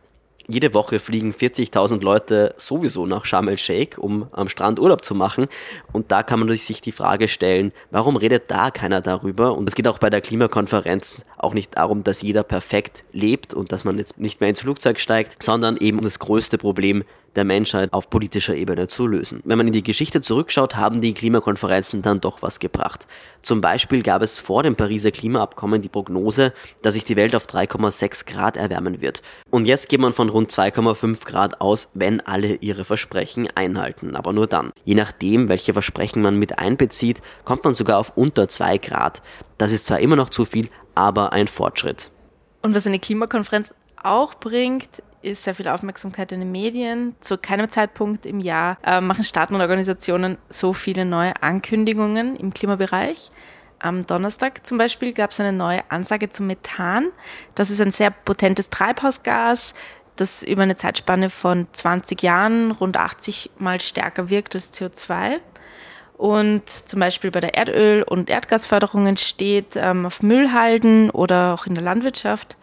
jede 0.49 0.73
Woche 0.73 0.99
fliegen 0.99 1.31
40.000 1.31 2.03
Leute 2.03 2.55
sowieso 2.57 3.05
nach 3.05 3.25
Sharm 3.25 3.47
el-Sheikh, 3.47 3.99
um 3.99 4.27
am 4.31 4.49
Strand 4.49 4.79
Urlaub 4.79 5.05
zu 5.05 5.13
machen. 5.13 5.47
Und 5.93 6.11
da 6.11 6.23
kann 6.23 6.39
man 6.39 6.49
sich 6.57 6.81
die 6.81 6.91
Frage 6.91 7.27
stellen, 7.27 7.71
warum 7.91 8.15
redet 8.15 8.49
da 8.49 8.71
keiner 8.71 8.99
darüber? 9.01 9.55
Und 9.55 9.69
es 9.69 9.75
geht 9.75 9.87
auch 9.87 9.99
bei 9.99 10.09
der 10.09 10.21
Klimakonferenz 10.21 11.23
auch 11.39 11.53
nicht 11.53 11.77
darum, 11.77 12.03
dass 12.03 12.21
jeder 12.21 12.43
perfekt 12.43 13.03
lebt 13.11 13.53
und 13.53 13.71
dass 13.71 13.85
man 13.85 13.97
jetzt 13.97 14.19
nicht 14.19 14.39
mehr 14.39 14.49
ins 14.49 14.61
Flugzeug 14.61 14.99
steigt, 14.99 15.41
sondern 15.41 15.77
eben 15.77 16.01
das 16.01 16.19
größte 16.19 16.57
Problem, 16.57 17.03
der 17.35 17.45
Menschheit 17.45 17.93
auf 17.93 18.09
politischer 18.09 18.55
Ebene 18.55 18.87
zu 18.87 19.07
lösen. 19.07 19.41
Wenn 19.45 19.57
man 19.57 19.67
in 19.67 19.73
die 19.73 19.83
Geschichte 19.83 20.21
zurückschaut, 20.21 20.75
haben 20.75 21.01
die 21.01 21.13
Klimakonferenzen 21.13 22.01
dann 22.01 22.21
doch 22.21 22.41
was 22.41 22.59
gebracht. 22.59 23.07
Zum 23.41 23.61
Beispiel 23.61 24.03
gab 24.03 24.21
es 24.21 24.39
vor 24.39 24.63
dem 24.63 24.75
Pariser 24.75 25.11
Klimaabkommen 25.11 25.81
die 25.81 25.89
Prognose, 25.89 26.53
dass 26.81 26.95
sich 26.95 27.05
die 27.05 27.15
Welt 27.15 27.35
auf 27.35 27.45
3,6 27.45 28.25
Grad 28.25 28.57
erwärmen 28.57 29.01
wird. 29.01 29.21
Und 29.49 29.65
jetzt 29.65 29.89
geht 29.89 29.99
man 29.99 30.13
von 30.13 30.29
rund 30.29 30.51
2,5 30.51 31.25
Grad 31.25 31.61
aus, 31.61 31.87
wenn 31.93 32.19
alle 32.21 32.55
ihre 32.55 32.83
Versprechen 32.83 33.47
einhalten. 33.55 34.15
Aber 34.15 34.33
nur 34.33 34.47
dann. 34.47 34.71
Je 34.83 34.95
nachdem, 34.95 35.49
welche 35.49 35.73
Versprechen 35.73 36.21
man 36.21 36.37
mit 36.37 36.59
einbezieht, 36.59 37.21
kommt 37.45 37.63
man 37.63 37.73
sogar 37.73 37.99
auf 37.99 38.13
unter 38.15 38.47
2 38.47 38.77
Grad. 38.79 39.21
Das 39.57 39.71
ist 39.71 39.85
zwar 39.85 39.99
immer 39.99 40.15
noch 40.15 40.29
zu 40.29 40.45
viel, 40.45 40.69
aber 40.99 41.31
ein 41.31 41.47
Fortschritt. 41.47 42.11
Und 42.61 42.75
was 42.75 42.85
eine 42.85 42.99
Klimakonferenz 42.99 43.73
auch 44.03 44.35
bringt, 44.35 45.01
ist 45.21 45.43
sehr 45.43 45.55
viel 45.55 45.69
Aufmerksamkeit 45.69 46.31
in 46.33 46.41
den 46.41 46.51
Medien. 46.51 47.15
Zu 47.21 47.37
keinem 47.37 47.69
Zeitpunkt 47.69 48.25
im 48.25 48.39
Jahr 48.39 48.77
äh, 48.83 48.99
machen 48.99 49.23
Staaten 49.23 49.55
und 49.55 49.61
Organisationen 49.61 50.37
so 50.49 50.73
viele 50.73 51.05
neue 51.05 51.41
Ankündigungen 51.41 52.35
im 52.35 52.53
Klimabereich. 52.53 53.31
Am 53.79 54.05
Donnerstag 54.05 54.67
zum 54.67 54.77
Beispiel 54.77 55.13
gab 55.13 55.31
es 55.31 55.39
eine 55.39 55.53
neue 55.53 55.89
Ansage 55.89 56.29
zum 56.29 56.47
Methan. 56.47 57.07
Das 57.55 57.69
ist 57.69 57.79
ein 57.79 57.91
sehr 57.91 58.11
potentes 58.11 58.69
Treibhausgas, 58.69 59.73
das 60.17 60.43
über 60.43 60.63
eine 60.63 60.75
Zeitspanne 60.75 61.29
von 61.29 61.67
20 61.71 62.21
Jahren 62.21 62.71
rund 62.71 62.97
80 62.97 63.51
mal 63.57 63.79
stärker 63.79 64.29
wirkt 64.29 64.53
als 64.53 64.73
CO2 64.73 65.39
und 66.19 66.69
zum 66.69 66.99
Beispiel 66.99 67.31
bei 67.31 67.39
der 67.39 67.53
Erdöl- 67.53 68.03
und 68.03 68.29
Erdgasförderung 68.29 69.07
entsteht 69.07 69.77
ähm, 69.77 70.05
auf 70.05 70.21
Müllhalden 70.21 71.09
oder 71.11 71.53
auch 71.53 71.65
in 71.65 71.75
der 71.75 71.83
Landwirtschaft. 71.83 72.57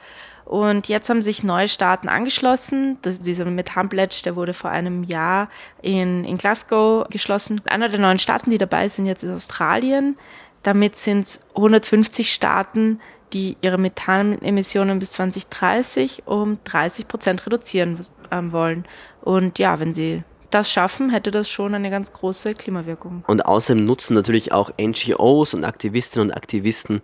Und 0.45 0.89
jetzt 0.89 1.09
haben 1.09 1.23
sich 1.23 1.43
neue 1.43 1.67
Staaten 1.67 2.11
angeschlossen. 2.11 2.99
Das, 3.01 3.19
dieser 3.19 3.47
Methan 3.47 3.89
Pledge, 3.89 4.21
der 4.27 4.37
wurde 4.37 4.53
vor 4.53 4.69
einem 4.69 5.05
Jahr 5.05 5.49
in, 5.81 6.27
in 6.27 6.37
Glasgow 6.37 7.09
geschlossen. 7.09 7.63
Einer 7.65 7.89
der 7.89 7.99
neuen 7.99 8.19
Staaten, 8.19 8.51
die 8.51 8.59
dabei 8.59 8.89
sind, 8.89 9.07
jetzt 9.07 9.23
ist 9.23 9.33
Australien. 9.33 10.19
Damit 10.63 10.97
sind 10.97 11.25
es 11.25 11.41
150 11.55 12.31
Staaten, 12.31 13.01
die 13.33 13.57
ihre 13.63 13.79
Methanemissionen 13.79 14.99
bis 14.99 15.13
2030 15.13 16.25
um 16.27 16.59
30 16.65 17.09
Prozent 17.09 17.47
reduzieren 17.47 17.99
ähm, 18.31 18.53
wollen. 18.53 18.85
Und 19.23 19.59
ja, 19.59 19.81
wenn 19.81 19.95
sie 19.95 20.25
das 20.51 20.71
schaffen, 20.71 21.11
hätte 21.11 21.31
das 21.31 21.49
schon 21.49 21.75
eine 21.75 21.91
ganz 21.91 22.13
große 22.13 22.55
Klimawirkung. 22.55 23.25
Und 23.27 23.45
außerdem 23.47 23.85
nutzen 23.85 24.15
natürlich 24.15 24.53
auch 24.53 24.71
NGOs 24.81 25.55
und 25.55 25.65
Aktivistinnen 25.65 26.31
und 26.31 26.37
Aktivisten 26.37 27.03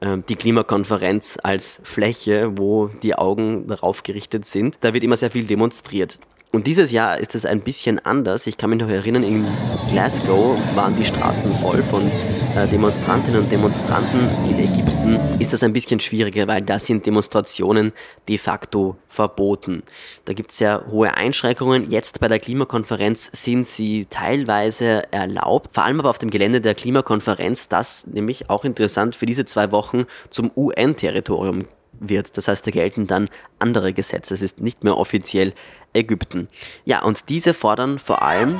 ähm, 0.00 0.24
die 0.28 0.36
Klimakonferenz 0.36 1.38
als 1.42 1.80
Fläche, 1.84 2.56
wo 2.56 2.88
die 2.88 3.14
Augen 3.14 3.66
darauf 3.66 4.02
gerichtet 4.02 4.46
sind. 4.46 4.78
Da 4.80 4.94
wird 4.94 5.04
immer 5.04 5.16
sehr 5.16 5.30
viel 5.30 5.44
demonstriert. 5.44 6.18
Und 6.52 6.66
dieses 6.66 6.90
Jahr 6.90 7.18
ist 7.18 7.36
es 7.36 7.46
ein 7.46 7.60
bisschen 7.60 8.04
anders. 8.04 8.48
Ich 8.48 8.56
kann 8.56 8.70
mich 8.70 8.80
noch 8.80 8.88
erinnern, 8.88 9.22
in 9.22 9.46
Glasgow 9.88 10.58
waren 10.74 10.96
die 10.96 11.04
Straßen 11.04 11.54
voll 11.54 11.80
von 11.82 12.10
äh, 12.56 12.66
Demonstrantinnen 12.66 13.42
und 13.42 13.52
Demonstranten. 13.52 14.20
In 14.48 14.58
Ägypten 14.58 14.99
ist 15.38 15.52
das 15.52 15.62
ein 15.62 15.72
bisschen 15.72 16.00
schwieriger, 16.00 16.46
weil 16.48 16.62
da 16.62 16.78
sind 16.78 17.06
Demonstrationen 17.06 17.92
de 18.28 18.38
facto 18.38 18.96
verboten. 19.08 19.82
Da 20.24 20.32
gibt 20.32 20.50
es 20.50 20.58
sehr 20.58 20.86
hohe 20.90 21.14
Einschränkungen. 21.14 21.90
Jetzt 21.90 22.20
bei 22.20 22.28
der 22.28 22.38
Klimakonferenz 22.38 23.30
sind 23.32 23.66
sie 23.66 24.06
teilweise 24.10 25.10
erlaubt, 25.12 25.74
vor 25.74 25.84
allem 25.84 26.00
aber 26.00 26.10
auf 26.10 26.18
dem 26.18 26.30
Gelände 26.30 26.60
der 26.60 26.74
Klimakonferenz, 26.74 27.68
das 27.68 28.06
nämlich 28.06 28.50
auch 28.50 28.64
interessant 28.64 29.16
für 29.16 29.26
diese 29.26 29.44
zwei 29.44 29.72
Wochen 29.72 30.04
zum 30.30 30.50
UN-Territorium 30.56 31.64
wird. 32.00 32.36
Das 32.36 32.48
heißt, 32.48 32.66
da 32.66 32.70
gelten 32.70 33.06
dann 33.06 33.28
andere 33.58 33.92
Gesetze. 33.92 34.34
Es 34.34 34.42
ist 34.42 34.60
nicht 34.60 34.84
mehr 34.84 34.96
offiziell 34.96 35.54
Ägypten. 35.92 36.48
Ja, 36.84 37.02
und 37.02 37.28
diese 37.28 37.54
fordern 37.54 37.98
vor 37.98 38.22
allem 38.22 38.58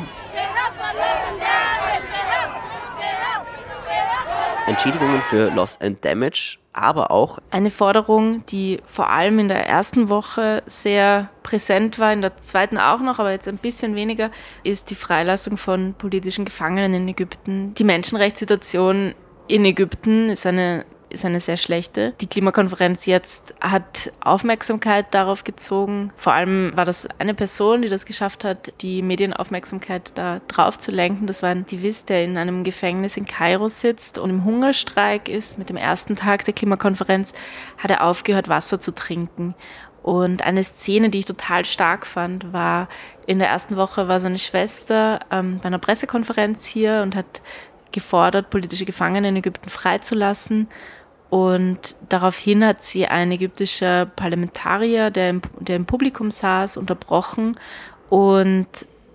Entschädigungen 4.66 5.20
für 5.22 5.50
Loss 5.50 5.80
and 5.80 6.04
Damage, 6.04 6.58
aber 6.72 7.10
auch 7.10 7.38
eine 7.50 7.70
Forderung, 7.70 8.44
die 8.46 8.80
vor 8.84 9.10
allem 9.10 9.38
in 9.38 9.48
der 9.48 9.66
ersten 9.66 10.08
Woche 10.08 10.62
sehr 10.66 11.30
präsent 11.42 11.98
war, 11.98 12.12
in 12.12 12.20
der 12.20 12.36
zweiten 12.38 12.78
auch 12.78 13.00
noch, 13.00 13.18
aber 13.18 13.32
jetzt 13.32 13.48
ein 13.48 13.56
bisschen 13.56 13.94
weniger, 13.94 14.30
ist 14.62 14.90
die 14.90 14.94
Freilassung 14.94 15.56
von 15.56 15.94
politischen 15.94 16.44
Gefangenen 16.44 16.94
in 16.94 17.08
Ägypten. 17.08 17.74
Die 17.74 17.84
Menschenrechtssituation 17.84 19.14
in 19.48 19.64
Ägypten 19.64 20.30
ist 20.30 20.46
eine 20.46 20.84
ist 21.10 21.24
eine 21.24 21.40
sehr 21.40 21.56
schlechte. 21.56 22.12
Die 22.20 22.26
Klimakonferenz 22.26 23.06
jetzt 23.06 23.54
hat 23.60 24.12
Aufmerksamkeit 24.20 25.12
darauf 25.12 25.44
gezogen. 25.44 26.12
Vor 26.16 26.32
allem 26.32 26.72
war 26.76 26.84
das 26.84 27.08
eine 27.18 27.34
Person, 27.34 27.82
die 27.82 27.88
das 27.88 28.06
geschafft 28.06 28.44
hat, 28.44 28.72
die 28.80 29.02
Medienaufmerksamkeit 29.02 30.12
da 30.16 30.40
drauf 30.48 30.78
zu 30.78 30.90
lenken. 30.90 31.26
Das 31.26 31.42
war 31.42 31.50
ein 31.50 31.62
Aktivist, 31.62 32.08
der 32.08 32.24
in 32.24 32.36
einem 32.36 32.64
Gefängnis 32.64 33.16
in 33.16 33.26
Kairo 33.26 33.68
sitzt 33.68 34.18
und 34.18 34.30
im 34.30 34.44
Hungerstreik 34.44 35.28
ist. 35.28 35.58
Mit 35.58 35.68
dem 35.68 35.76
ersten 35.76 36.16
Tag 36.16 36.44
der 36.44 36.54
Klimakonferenz 36.54 37.34
hat 37.78 37.90
er 37.90 38.04
aufgehört, 38.04 38.48
Wasser 38.48 38.80
zu 38.80 38.94
trinken. 38.94 39.54
Und 40.02 40.42
eine 40.42 40.64
Szene, 40.64 41.10
die 41.10 41.18
ich 41.18 41.26
total 41.26 41.64
stark 41.64 42.06
fand, 42.06 42.52
war, 42.52 42.88
in 43.26 43.38
der 43.38 43.48
ersten 43.48 43.76
Woche 43.76 44.08
war 44.08 44.18
seine 44.18 44.38
Schwester 44.38 45.20
ähm, 45.30 45.58
bei 45.58 45.66
einer 45.66 45.78
Pressekonferenz 45.78 46.66
hier 46.66 47.02
und 47.02 47.14
hat 47.14 47.42
gefordert, 47.92 48.50
politische 48.50 48.84
Gefangene 48.84 49.28
in 49.28 49.36
Ägypten 49.36 49.68
freizulassen. 49.68 50.68
Und 51.30 51.96
daraufhin 52.08 52.66
hat 52.66 52.82
sie 52.82 53.06
ein 53.06 53.30
ägyptischer 53.30 54.06
Parlamentarier, 54.06 55.10
der 55.10 55.30
im, 55.30 55.42
der 55.60 55.76
im 55.76 55.86
Publikum 55.86 56.30
saß, 56.30 56.76
unterbrochen 56.76 57.56
und 58.08 58.66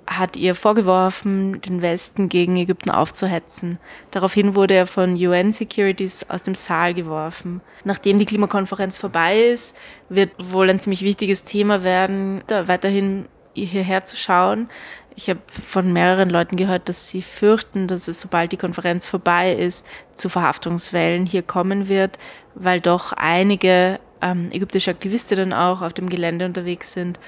hat 0.07 0.37
ihr 0.37 0.55
vorgeworfen, 0.55 1.61
den 1.61 1.81
Westen 1.81 2.29
gegen 2.29 2.55
Ägypten 2.55 2.91
aufzuhetzen. 2.91 3.79
Daraufhin 4.11 4.55
wurde 4.55 4.75
er 4.75 4.85
von 4.85 5.15
UN-Securities 5.15 6.29
aus 6.29 6.43
dem 6.43 6.53
Saal 6.53 6.93
geworfen. 6.93 7.61
Nachdem 7.83 8.19
die 8.19 8.25
Klimakonferenz 8.25 8.97
vorbei 8.97 9.41
ist, 9.45 9.75
wird 10.09 10.31
wohl 10.51 10.69
ein 10.69 10.79
ziemlich 10.79 11.01
wichtiges 11.01 11.43
Thema 11.43 11.83
werden, 11.83 12.43
da 12.47 12.67
weiterhin 12.67 13.25
hierher 13.53 14.05
zu 14.05 14.15
schauen. 14.15 14.69
Ich 15.15 15.29
habe 15.29 15.39
von 15.67 15.93
mehreren 15.93 16.29
Leuten 16.29 16.57
gehört, 16.57 16.89
dass 16.89 17.09
sie 17.09 17.21
fürchten, 17.21 17.87
dass 17.87 18.07
es, 18.07 18.19
sobald 18.19 18.51
die 18.51 18.57
Konferenz 18.57 19.07
vorbei 19.07 19.53
ist, 19.53 19.85
zu 20.13 20.27
Verhaftungswellen 20.27 21.25
hier 21.25 21.41
kommen 21.41 21.87
wird, 21.87 22.19
weil 22.53 22.81
doch 22.81 23.13
einige 23.13 23.99
ähm, 24.21 24.49
ägyptische 24.51 24.91
Aktivistinnen 24.91 25.53
auch 25.53 25.81
auf 25.81 25.93
dem 25.93 26.09
Gelände 26.09 26.45
unterwegs 26.45 26.93
sind 26.93 27.19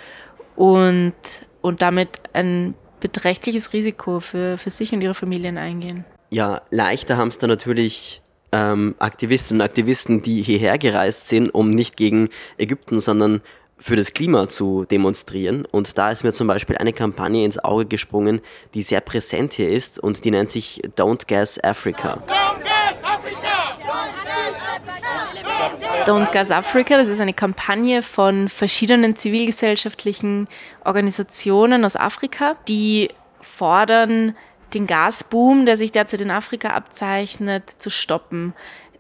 und, 0.56 1.14
und 1.62 1.82
damit 1.82 2.10
ein 2.34 2.74
beträchtliches 3.00 3.74
Risiko 3.74 4.20
für, 4.20 4.58
für 4.58 4.70
sich 4.70 4.92
und 4.92 5.02
ihre 5.02 5.14
Familien 5.14 5.58
eingehen. 5.58 6.04
Ja, 6.30 6.62
leichter 6.72 7.16
haben 7.16 7.30
es 7.30 7.38
da 7.38 7.48
natürlich 7.48 8.22
ähm, 8.52 8.96
Aktivistinnen 9.00 9.62
und 9.62 9.66
Aktivisten, 9.66 10.22
die 10.22 10.42
hierher 10.42 10.78
gereist 10.78 11.30
sind, 11.30 11.50
um 11.52 11.72
nicht 11.72 11.96
gegen 11.96 12.30
Ägypten, 12.58 13.00
sondern 13.00 13.42
für 13.80 13.96
das 13.96 14.14
Klima 14.14 14.50
zu 14.50 14.86
demonstrieren. 14.86 15.66
Und 15.66 15.98
da 15.98 16.12
ist 16.12 16.24
mir 16.24 16.34
zum 16.34 16.48
Beispiel 16.48 16.78
eine 16.78 16.94
Kampagne 16.94 17.46
ins 17.46 17.60
Auge 17.60 17.86
gesprungen, 17.86 18.42
die 18.74 18.84
sehr 18.84 19.02
präsent 19.02 19.54
hier 19.54 19.70
ist 19.70 20.00
und 20.00 20.26
die 20.26 20.32
nennt 20.32 20.52
sich 20.52 20.82
Don't 20.98 21.28
Gas 21.28 21.64
Africa. 21.64 22.24
Don't 22.28 22.64
gas 22.64 23.04
Africa! 23.04 23.48
Don't 26.06 26.32
Gas 26.32 26.52
Africa. 26.52 26.98
Das 26.98 27.10
ist 27.10 27.20
eine 27.20 27.34
Kampagne 27.34 28.02
von 28.02 28.50
verschiedenen 28.50 29.16
zivilgesellschaftlichen 29.16 30.48
Organisationen 30.86 31.84
aus 31.84 31.96
Afrika, 31.96 32.56
die 32.68 33.10
fordern, 33.42 34.36
den 34.74 34.88
Gasboom, 34.88 35.66
der 35.66 35.78
sich 35.78 35.92
derzeit 35.92 36.22
in 36.22 36.32
Afrika 36.32 36.70
abzeichnet, 36.70 37.70
zu 37.78 37.90
stoppen. 37.90 38.54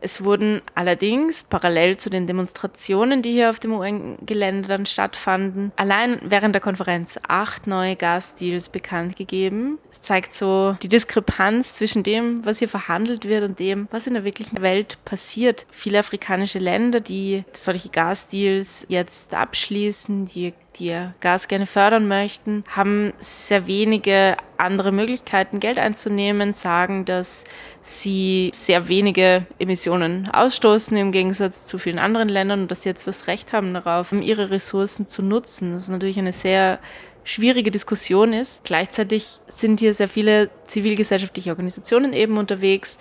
Es 0.07 0.23
wurden 0.23 0.61
allerdings 0.73 1.43
parallel 1.43 1.97
zu 1.97 2.09
den 2.09 2.27
Demonstrationen, 2.27 3.21
die 3.21 3.33
hier 3.33 3.49
auf 3.49 3.59
dem 3.59 3.73
UN-Gelände 3.73 4.69
dann 4.69 4.85
stattfanden, 4.85 5.73
allein 5.75 6.21
während 6.23 6.55
der 6.55 6.61
Konferenz 6.61 7.19
acht 7.27 7.67
neue 7.67 7.97
Gasdeals 7.97 8.69
bekannt 8.69 9.17
gegeben. 9.17 9.79
Es 9.91 10.01
zeigt 10.01 10.33
so 10.33 10.77
die 10.81 10.87
Diskrepanz 10.87 11.73
zwischen 11.73 12.03
dem, 12.03 12.45
was 12.45 12.59
hier 12.59 12.69
verhandelt 12.69 13.25
wird 13.25 13.49
und 13.49 13.59
dem, 13.59 13.89
was 13.91 14.07
in 14.07 14.13
der 14.13 14.23
wirklichen 14.23 14.61
Welt 14.61 14.97
passiert. 15.03 15.65
Viele 15.71 15.99
afrikanische 15.99 16.59
Länder, 16.59 17.01
die 17.01 17.43
solche 17.51 17.89
Gasdeals 17.89 18.85
jetzt 18.87 19.33
abschließen, 19.33 20.25
die 20.25 20.53
die 20.79 20.95
Gas 21.19 21.47
gerne 21.47 21.65
fördern 21.65 22.07
möchten, 22.07 22.63
haben 22.69 23.13
sehr 23.19 23.67
wenige 23.67 24.37
andere 24.57 24.91
Möglichkeiten, 24.91 25.59
Geld 25.59 25.79
einzunehmen, 25.79 26.53
sagen, 26.53 27.05
dass 27.05 27.45
sie 27.81 28.51
sehr 28.53 28.87
wenige 28.87 29.45
Emissionen 29.59 30.29
ausstoßen 30.29 30.97
im 30.97 31.11
Gegensatz 31.11 31.67
zu 31.67 31.77
vielen 31.77 31.99
anderen 31.99 32.29
Ländern 32.29 32.61
und 32.61 32.71
dass 32.71 32.83
sie 32.83 32.89
jetzt 32.89 33.07
das 33.07 33.27
Recht 33.27 33.53
haben 33.53 33.73
darauf, 33.73 34.11
ihre 34.11 34.49
Ressourcen 34.49 35.07
zu 35.07 35.21
nutzen. 35.21 35.73
Das 35.73 35.83
ist 35.83 35.89
natürlich 35.89 36.19
eine 36.19 36.33
sehr 36.33 36.79
schwierige 37.23 37.71
Diskussion 37.71 38.33
ist. 38.33 38.63
Gleichzeitig 38.63 39.39
sind 39.47 39.79
hier 39.79 39.93
sehr 39.93 40.07
viele 40.07 40.49
zivilgesellschaftliche 40.63 41.49
Organisationen 41.51 42.13
eben 42.13 42.37
unterwegs, 42.37 42.97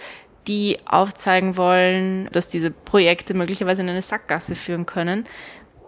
die 0.48 0.78
aufzeigen 0.84 1.56
wollen, 1.56 2.28
dass 2.32 2.48
diese 2.48 2.70
Projekte 2.70 3.34
möglicherweise 3.34 3.82
in 3.82 3.88
eine 3.88 4.02
Sackgasse 4.02 4.54
führen 4.54 4.86
können. 4.86 5.26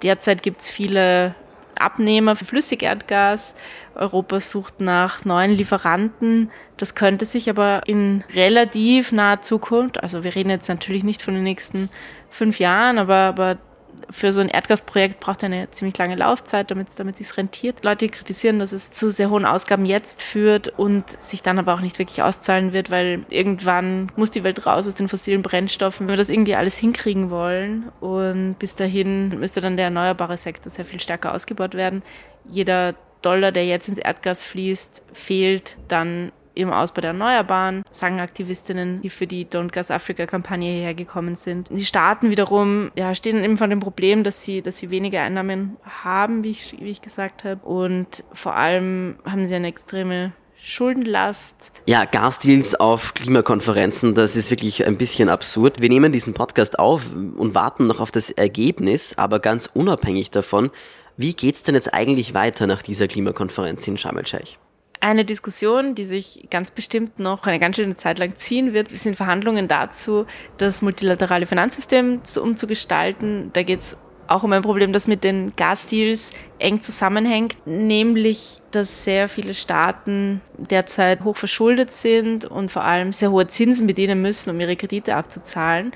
Derzeit 0.03 0.43
gibt 0.43 0.61
es 0.61 0.69
viele 0.69 1.35
Abnehmer 1.81 2.37
für 2.37 2.45
Flüssigerdgas. 2.45 3.55
Europa 3.95 4.41
sucht 4.41 4.81
nach 4.81 5.25
neuen 5.25 5.51
Lieferanten. 5.51 6.51
Das 6.77 6.95
könnte 6.95 7.25
sich 7.25 7.51
aber 7.51 7.83
in 7.87 8.25
relativ 8.35 9.13
naher 9.13 9.41
Zukunft, 9.41 10.03
also 10.03 10.23
wir 10.23 10.35
reden 10.35 10.51
jetzt 10.51 10.69
natürlich 10.69 11.05
nicht 11.05 11.23
von 11.23 11.35
den 11.35 11.43
nächsten 11.43 11.91
fünf 12.31 12.59
Jahren, 12.59 12.99
aber, 12.99 13.15
aber 13.15 13.59
für 14.11 14.33
so 14.33 14.41
ein 14.41 14.49
Erdgasprojekt 14.49 15.21
braucht 15.21 15.43
er 15.43 15.47
eine 15.47 15.71
ziemlich 15.71 15.97
lange 15.99 16.17
Laufzeit, 16.17 16.71
damit, 16.71 16.89
es 16.89 16.97
sich 16.97 17.37
rentiert. 17.37 17.85
Leute 17.85 18.09
kritisieren, 18.09 18.59
dass 18.59 18.73
es 18.73 18.91
zu 18.91 19.11
sehr 19.11 19.31
hohen 19.31 19.45
Ausgaben 19.45 19.85
jetzt 19.85 20.23
führt 20.23 20.69
und 20.79 21.23
sich 21.23 21.43
dann 21.43 21.59
aber 21.59 21.75
auch 21.75 21.81
nicht 21.81 21.99
wirklich 21.99 22.23
auszahlen 22.23 22.73
wird, 22.73 22.91
weil 22.91 23.25
irgendwann 23.31 24.11
muss 24.17 24.31
die 24.31 24.45
Welt 24.45 24.67
raus 24.67 24.87
aus 24.87 24.95
den 24.95 25.09
fossilen 25.09 25.43
Brennstoffen, 25.43 26.07
wenn 26.07 26.15
wir 26.15 26.17
das 26.17 26.31
irgendwie 26.31 26.55
alles 26.55 26.77
hinkriegen 26.79 27.31
wollen. 27.31 27.91
Und 28.01 28.57
bis 28.59 28.77
dahin 28.77 29.29
müsste 29.39 29.61
dann 29.61 29.77
der 29.77 29.87
erneuerbare 29.87 30.37
Sektor 30.37 30.71
sehr 30.71 30.85
viel 30.85 31.01
stärker 31.01 31.35
ausgebaut 31.35 31.75
werden. 31.75 32.03
Jeder 32.49 32.95
Dollar, 33.23 33.53
der 33.53 33.67
jetzt 33.67 33.89
ins 33.89 33.99
Erdgas 33.99 34.43
fließt, 34.43 35.03
fehlt 35.13 35.77
dann 35.89 36.33
im 36.59 36.73
Ausbau 36.73 37.01
der 37.01 37.11
Erneuerbaren, 37.11 37.83
sagen 37.91 38.21
Aktivistinnen, 38.21 39.01
die 39.03 39.11
für 39.11 39.27
die 39.27 39.47
Don't 39.47 39.69
Gas 39.69 39.91
Africa 39.91 40.27
Kampagne 40.27 40.73
hierher 40.73 40.95
gekommen 40.95 41.37
sind. 41.37 41.71
Die 41.71 41.85
Staaten 41.85 42.31
wiederum 42.31 42.91
ja, 42.97 43.15
stehen 43.15 43.43
eben 43.45 43.57
vor 43.57 43.69
dem 43.69 43.81
Problem, 43.81 44.25
dass 44.25 44.43
sie, 44.43 44.61
dass 44.61 44.79
sie 44.79 44.91
weniger 44.91 45.23
Einnahmen 45.23 45.77
haben, 46.03 46.43
wie 46.43 46.51
ich, 46.51 46.77
wie 46.81 46.91
ich 46.91 47.01
gesagt 47.01 47.45
habe. 47.45 47.65
Und 47.65 48.25
vor 48.33 48.57
allem 48.57 49.17
haben 49.25 49.47
sie 49.47 49.55
eine 49.55 49.69
extreme 49.69 50.33
Schuldenlast. 50.61 51.71
Ja, 51.87 52.05
Gasdeals 52.05 52.75
auf 52.75 53.15
Klimakonferenzen, 53.15 54.15
das 54.15 54.35
ist 54.35 54.51
wirklich 54.51 54.85
ein 54.85 54.99
bisschen 54.99 55.29
absurd. 55.29 55.81
Wir 55.81 55.89
nehmen 55.89 56.13
diesen 56.13 56.35
Podcast 56.35 56.79
auf 56.79 57.11
und 57.13 57.55
warten 57.55 57.87
noch 57.87 58.01
auf 58.01 58.11
das 58.11 58.31
Ergebnis, 58.31 59.17
aber 59.17 59.39
ganz 59.39 59.71
unabhängig 59.73 60.33
davon, 60.33 60.71
wie 61.17 61.35
geht 61.35 61.55
es 61.55 61.63
denn 61.63 61.77
jetzt 61.77 61.95
eigentlich 61.95 62.35
weiter 62.35 62.67
nach 62.67 62.83
dieser 62.83 63.07
Klimakonferenz 63.07 63.87
in 63.87 63.97
Sharm 63.97 64.19
el-Sheikh? 64.19 64.59
Eine 65.01 65.25
Diskussion, 65.25 65.95
die 65.95 66.05
sich 66.05 66.49
ganz 66.51 66.71
bestimmt 66.73 67.19
noch 67.19 67.47
eine 67.47 67.61
ganz 67.61 67.77
schöne 67.77 67.95
Zeit 67.95 68.19
lang 68.19 68.35
ziehen 68.35 68.73
wird, 68.73 68.89
sind 68.97 69.15
Verhandlungen 69.15 69.69
dazu, 69.69 70.27
das 70.57 70.83
multilaterale 70.83 71.47
Finanzsystem 71.47 72.21
umzugestalten. 72.41 73.51
Da 73.53 73.63
geht 73.63 73.81
es 73.81 73.97
auch 74.27 74.43
um 74.43 74.53
ein 74.53 74.63
Problem, 74.63 74.93
das 74.93 75.07
mit 75.07 75.25
den 75.25 75.55
Gasdeals 75.57 76.33
eng 76.59 76.83
zusammenhängt, 76.83 77.57
nämlich 77.65 78.61
dass 78.73 79.05
sehr 79.05 79.29
viele 79.29 79.55
Staaten 79.55 80.41
derzeit 80.57 81.25
hoch 81.25 81.37
verschuldet 81.37 81.93
sind 81.93 82.45
und 82.45 82.71
vor 82.71 82.85
allem 82.85 83.13
sehr 83.13 83.31
hohe 83.31 83.47
Zinsen 83.47 83.87
bedienen 83.87 84.21
müssen, 84.21 84.51
um 84.51 84.61
ihre 84.61 84.77
Kredite 84.77 85.15
abzuzahlen. 85.15 85.93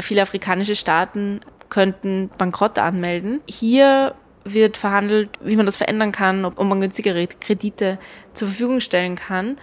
Viele 0.00 0.22
afrikanische 0.22 0.76
Staaten 0.76 1.40
könnten 1.68 2.30
Bankrott 2.38 2.78
anmelden. 2.78 3.40
Hier 3.46 4.14
wird 4.44 4.76
verhandelt, 4.76 5.30
wie 5.40 5.56
man 5.56 5.66
das 5.66 5.76
verändern 5.76 6.12
kann, 6.12 6.44
ob 6.44 6.58
man 6.58 6.80
günstigere 6.80 7.26
Kredite 7.26 7.98
zur 8.32 8.48
Verfügung 8.48 8.80
stellen 8.80 9.16
kann. 9.16 9.56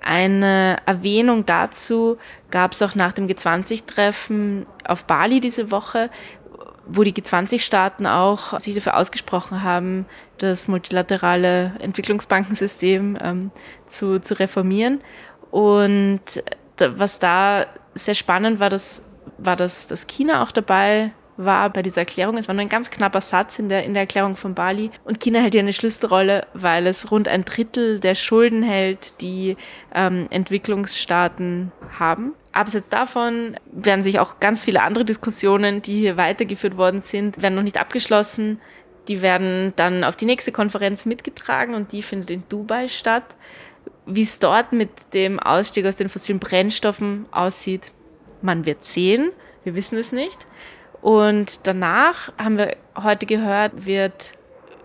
Eine 0.00 0.78
Erwähnung 0.84 1.46
dazu 1.46 2.18
gab 2.50 2.72
es 2.72 2.82
auch 2.82 2.96
nach 2.96 3.12
dem 3.12 3.28
G20-Treffen 3.28 4.66
auf 4.84 5.04
Bali 5.04 5.40
diese 5.40 5.70
Woche, 5.70 6.10
wo 6.86 7.04
die 7.04 7.12
G20-Staaten 7.12 8.06
auch 8.06 8.58
sich 8.58 8.74
dafür 8.74 8.96
ausgesprochen 8.96 9.62
haben, 9.62 10.06
das 10.38 10.66
multilaterale 10.66 11.76
Entwicklungsbankensystem 11.78 13.16
ähm, 13.22 13.50
zu, 13.86 14.18
zu 14.18 14.38
reformieren. 14.40 14.98
Und 15.52 16.42
was 16.78 17.20
da 17.20 17.66
sehr 17.94 18.14
spannend 18.14 18.58
war, 18.58 18.70
das, 18.70 19.04
war, 19.38 19.54
dass, 19.54 19.86
dass 19.86 20.08
China 20.08 20.42
auch 20.42 20.50
dabei 20.50 21.12
war 21.44 21.70
bei 21.70 21.82
dieser 21.82 22.02
Erklärung. 22.02 22.36
Es 22.36 22.48
war 22.48 22.54
nur 22.54 22.62
ein 22.62 22.68
ganz 22.68 22.90
knapper 22.90 23.20
Satz 23.20 23.58
in 23.58 23.68
der, 23.68 23.84
in 23.84 23.94
der 23.94 24.02
Erklärung 24.02 24.36
von 24.36 24.54
Bali. 24.54 24.90
Und 25.04 25.20
China 25.20 25.40
hält 25.40 25.52
hier 25.54 25.62
eine 25.62 25.72
Schlüsselrolle, 25.72 26.46
weil 26.54 26.86
es 26.86 27.10
rund 27.10 27.28
ein 27.28 27.44
Drittel 27.44 28.00
der 28.00 28.14
Schulden 28.14 28.62
hält, 28.62 29.20
die 29.20 29.56
ähm, 29.94 30.26
Entwicklungsstaaten 30.30 31.72
haben. 31.98 32.34
Abseits 32.52 32.90
davon 32.90 33.56
werden 33.70 34.04
sich 34.04 34.18
auch 34.18 34.38
ganz 34.38 34.64
viele 34.64 34.82
andere 34.82 35.04
Diskussionen, 35.04 35.80
die 35.80 36.00
hier 36.00 36.16
weitergeführt 36.16 36.76
worden 36.76 37.00
sind, 37.00 37.40
werden 37.40 37.54
noch 37.54 37.62
nicht 37.62 37.78
abgeschlossen. 37.78 38.60
Die 39.08 39.22
werden 39.22 39.72
dann 39.76 40.04
auf 40.04 40.16
die 40.16 40.26
nächste 40.26 40.52
Konferenz 40.52 41.06
mitgetragen 41.06 41.74
und 41.74 41.92
die 41.92 42.02
findet 42.02 42.30
in 42.30 42.44
Dubai 42.48 42.88
statt. 42.88 43.36
Wie 44.06 44.22
es 44.22 44.38
dort 44.38 44.72
mit 44.72 44.90
dem 45.14 45.40
Ausstieg 45.40 45.86
aus 45.86 45.96
den 45.96 46.08
fossilen 46.08 46.38
Brennstoffen 46.38 47.26
aussieht, 47.30 47.90
man 48.42 48.66
wird 48.66 48.84
sehen. 48.84 49.30
Wir 49.64 49.74
wissen 49.74 49.96
es 49.96 50.12
nicht. 50.12 50.46
Und 51.02 51.66
danach 51.66 52.32
haben 52.38 52.56
wir 52.56 52.76
heute 52.96 53.26
gehört, 53.26 53.84
wird 53.84 54.34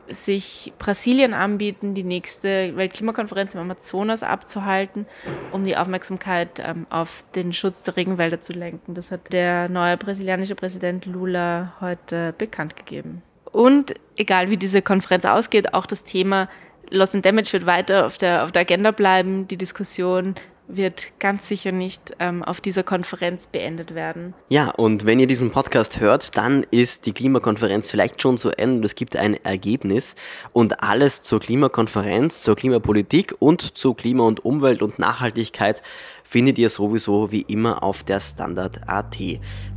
sich 0.09 0.73
Brasilien 0.79 1.33
anbieten, 1.33 1.93
die 1.93 2.03
nächste 2.03 2.75
Weltklimakonferenz 2.75 3.53
im 3.53 3.59
Amazonas 3.59 4.23
abzuhalten, 4.23 5.05
um 5.51 5.63
die 5.63 5.77
Aufmerksamkeit 5.77 6.59
ähm, 6.59 6.87
auf 6.89 7.25
den 7.35 7.53
Schutz 7.53 7.83
der 7.83 7.97
Regenwälder 7.97 8.41
zu 8.41 8.53
lenken. 8.53 8.93
Das 8.93 9.11
hat 9.11 9.31
der 9.33 9.69
neue 9.69 9.97
brasilianische 9.97 10.55
Präsident 10.55 11.05
Lula 11.05 11.73
heute 11.81 12.33
bekannt 12.37 12.75
gegeben. 12.75 13.21
Und 13.51 13.93
egal 14.15 14.49
wie 14.49 14.57
diese 14.57 14.81
Konferenz 14.81 15.25
ausgeht, 15.25 15.73
auch 15.73 15.85
das 15.85 16.03
Thema 16.03 16.49
Loss 16.89 17.13
and 17.13 17.25
Damage 17.25 17.53
wird 17.53 17.65
weiter 17.65 18.05
auf 18.05 18.17
der, 18.17 18.43
auf 18.43 18.51
der 18.51 18.61
Agenda 18.61 18.91
bleiben. 18.91 19.47
Die 19.47 19.57
Diskussion 19.57 20.35
wird 20.67 21.19
ganz 21.19 21.47
sicher 21.47 21.71
nicht 21.71 22.15
ähm, 22.19 22.43
auf 22.43 22.61
dieser 22.61 22.83
Konferenz 22.83 23.47
beendet 23.47 23.95
werden. 23.95 24.33
Ja, 24.49 24.69
und 24.71 25.05
wenn 25.05 25.19
ihr 25.19 25.27
diesen 25.27 25.51
Podcast 25.51 25.99
hört, 25.99 26.35
dann 26.37 26.65
ist 26.71 27.05
die 27.05 27.13
Klimakonferenz 27.13 27.89
vielleicht 27.89 28.21
schon 28.21 28.37
zu 28.37 28.51
Ende 28.51 28.77
und 28.77 28.85
es 28.85 28.95
gibt 28.95 29.15
ein 29.15 29.33
Ergebnis. 29.45 30.15
Und 30.53 30.83
alles 30.83 31.23
zur 31.23 31.39
Klimakonferenz, 31.39 32.41
zur 32.41 32.55
Klimapolitik 32.55 33.35
und 33.39 33.77
zu 33.77 33.93
Klima 33.93 34.23
und 34.23 34.43
Umwelt 34.43 34.81
und 34.81 34.99
Nachhaltigkeit 34.99 35.81
findet 36.23 36.57
ihr 36.57 36.69
sowieso 36.69 37.31
wie 37.31 37.41
immer 37.41 37.83
auf 37.83 38.03
der 38.03 38.19
Standard.at. 38.19 39.17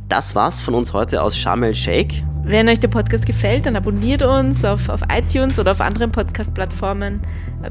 Das 0.09 0.35
war's 0.35 0.59
von 0.59 0.75
uns 0.75 0.91
heute 0.91 1.23
aus 1.23 1.37
Sharm 1.37 1.63
el-Sheikh. 1.63 2.21
Wenn 2.43 2.67
euch 2.67 2.79
der 2.81 2.89
Podcast 2.89 3.25
gefällt, 3.25 3.65
dann 3.65 3.77
abonniert 3.77 4.23
uns 4.23 4.65
auf, 4.65 4.89
auf 4.89 5.01
iTunes 5.09 5.57
oder 5.57 5.71
auf 5.71 5.79
anderen 5.79 6.11
Podcast-Plattformen, 6.11 7.21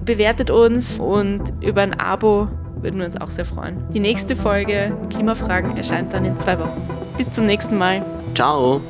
bewertet 0.04 0.50
uns 0.50 1.00
und 1.00 1.42
über 1.60 1.82
ein 1.82 1.98
Abo 2.00 2.48
würden 2.82 2.98
wir 2.98 3.06
uns 3.06 3.20
auch 3.20 3.30
sehr 3.30 3.44
freuen. 3.44 3.76
Die 3.92 4.00
nächste 4.00 4.36
Folge 4.36 4.92
Klimafragen 5.10 5.76
erscheint 5.76 6.12
dann 6.12 6.24
in 6.24 6.38
zwei 6.38 6.58
Wochen. 6.58 6.80
Bis 7.16 7.30
zum 7.32 7.44
nächsten 7.44 7.76
Mal. 7.78 8.04
Ciao. 8.34 8.80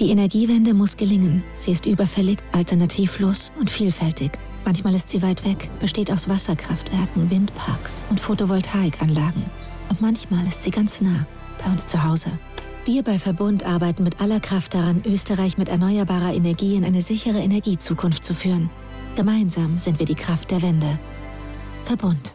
Die 0.00 0.10
Energiewende 0.10 0.74
muss 0.74 0.96
gelingen. 0.96 1.42
Sie 1.56 1.72
ist 1.72 1.84
überfällig, 1.84 2.38
alternativlos 2.52 3.50
und 3.58 3.68
vielfältig. 3.68 4.30
Manchmal 4.64 4.94
ist 4.94 5.08
sie 5.08 5.22
weit 5.22 5.44
weg, 5.44 5.70
besteht 5.80 6.12
aus 6.12 6.28
Wasserkraftwerken, 6.28 7.28
Windparks 7.28 8.04
und 8.08 8.20
Photovoltaikanlagen. 8.20 9.42
Und 9.90 10.00
manchmal 10.00 10.46
ist 10.46 10.62
sie 10.62 10.70
ganz 10.70 11.00
nah, 11.00 11.26
bei 11.64 11.68
uns 11.72 11.84
zu 11.86 12.04
Hause. 12.04 12.30
Wir 12.84 13.02
bei 13.02 13.18
Verbund 13.18 13.66
arbeiten 13.66 14.04
mit 14.04 14.20
aller 14.20 14.38
Kraft 14.38 14.74
daran, 14.74 15.02
Österreich 15.04 15.58
mit 15.58 15.68
erneuerbarer 15.68 16.32
Energie 16.32 16.76
in 16.76 16.84
eine 16.84 17.02
sichere 17.02 17.38
Energiezukunft 17.38 18.22
zu 18.22 18.34
führen. 18.34 18.70
Gemeinsam 19.16 19.80
sind 19.80 19.98
wir 19.98 20.06
die 20.06 20.14
Kraft 20.14 20.52
der 20.52 20.62
Wende. 20.62 20.98
Verbund. 21.84 22.34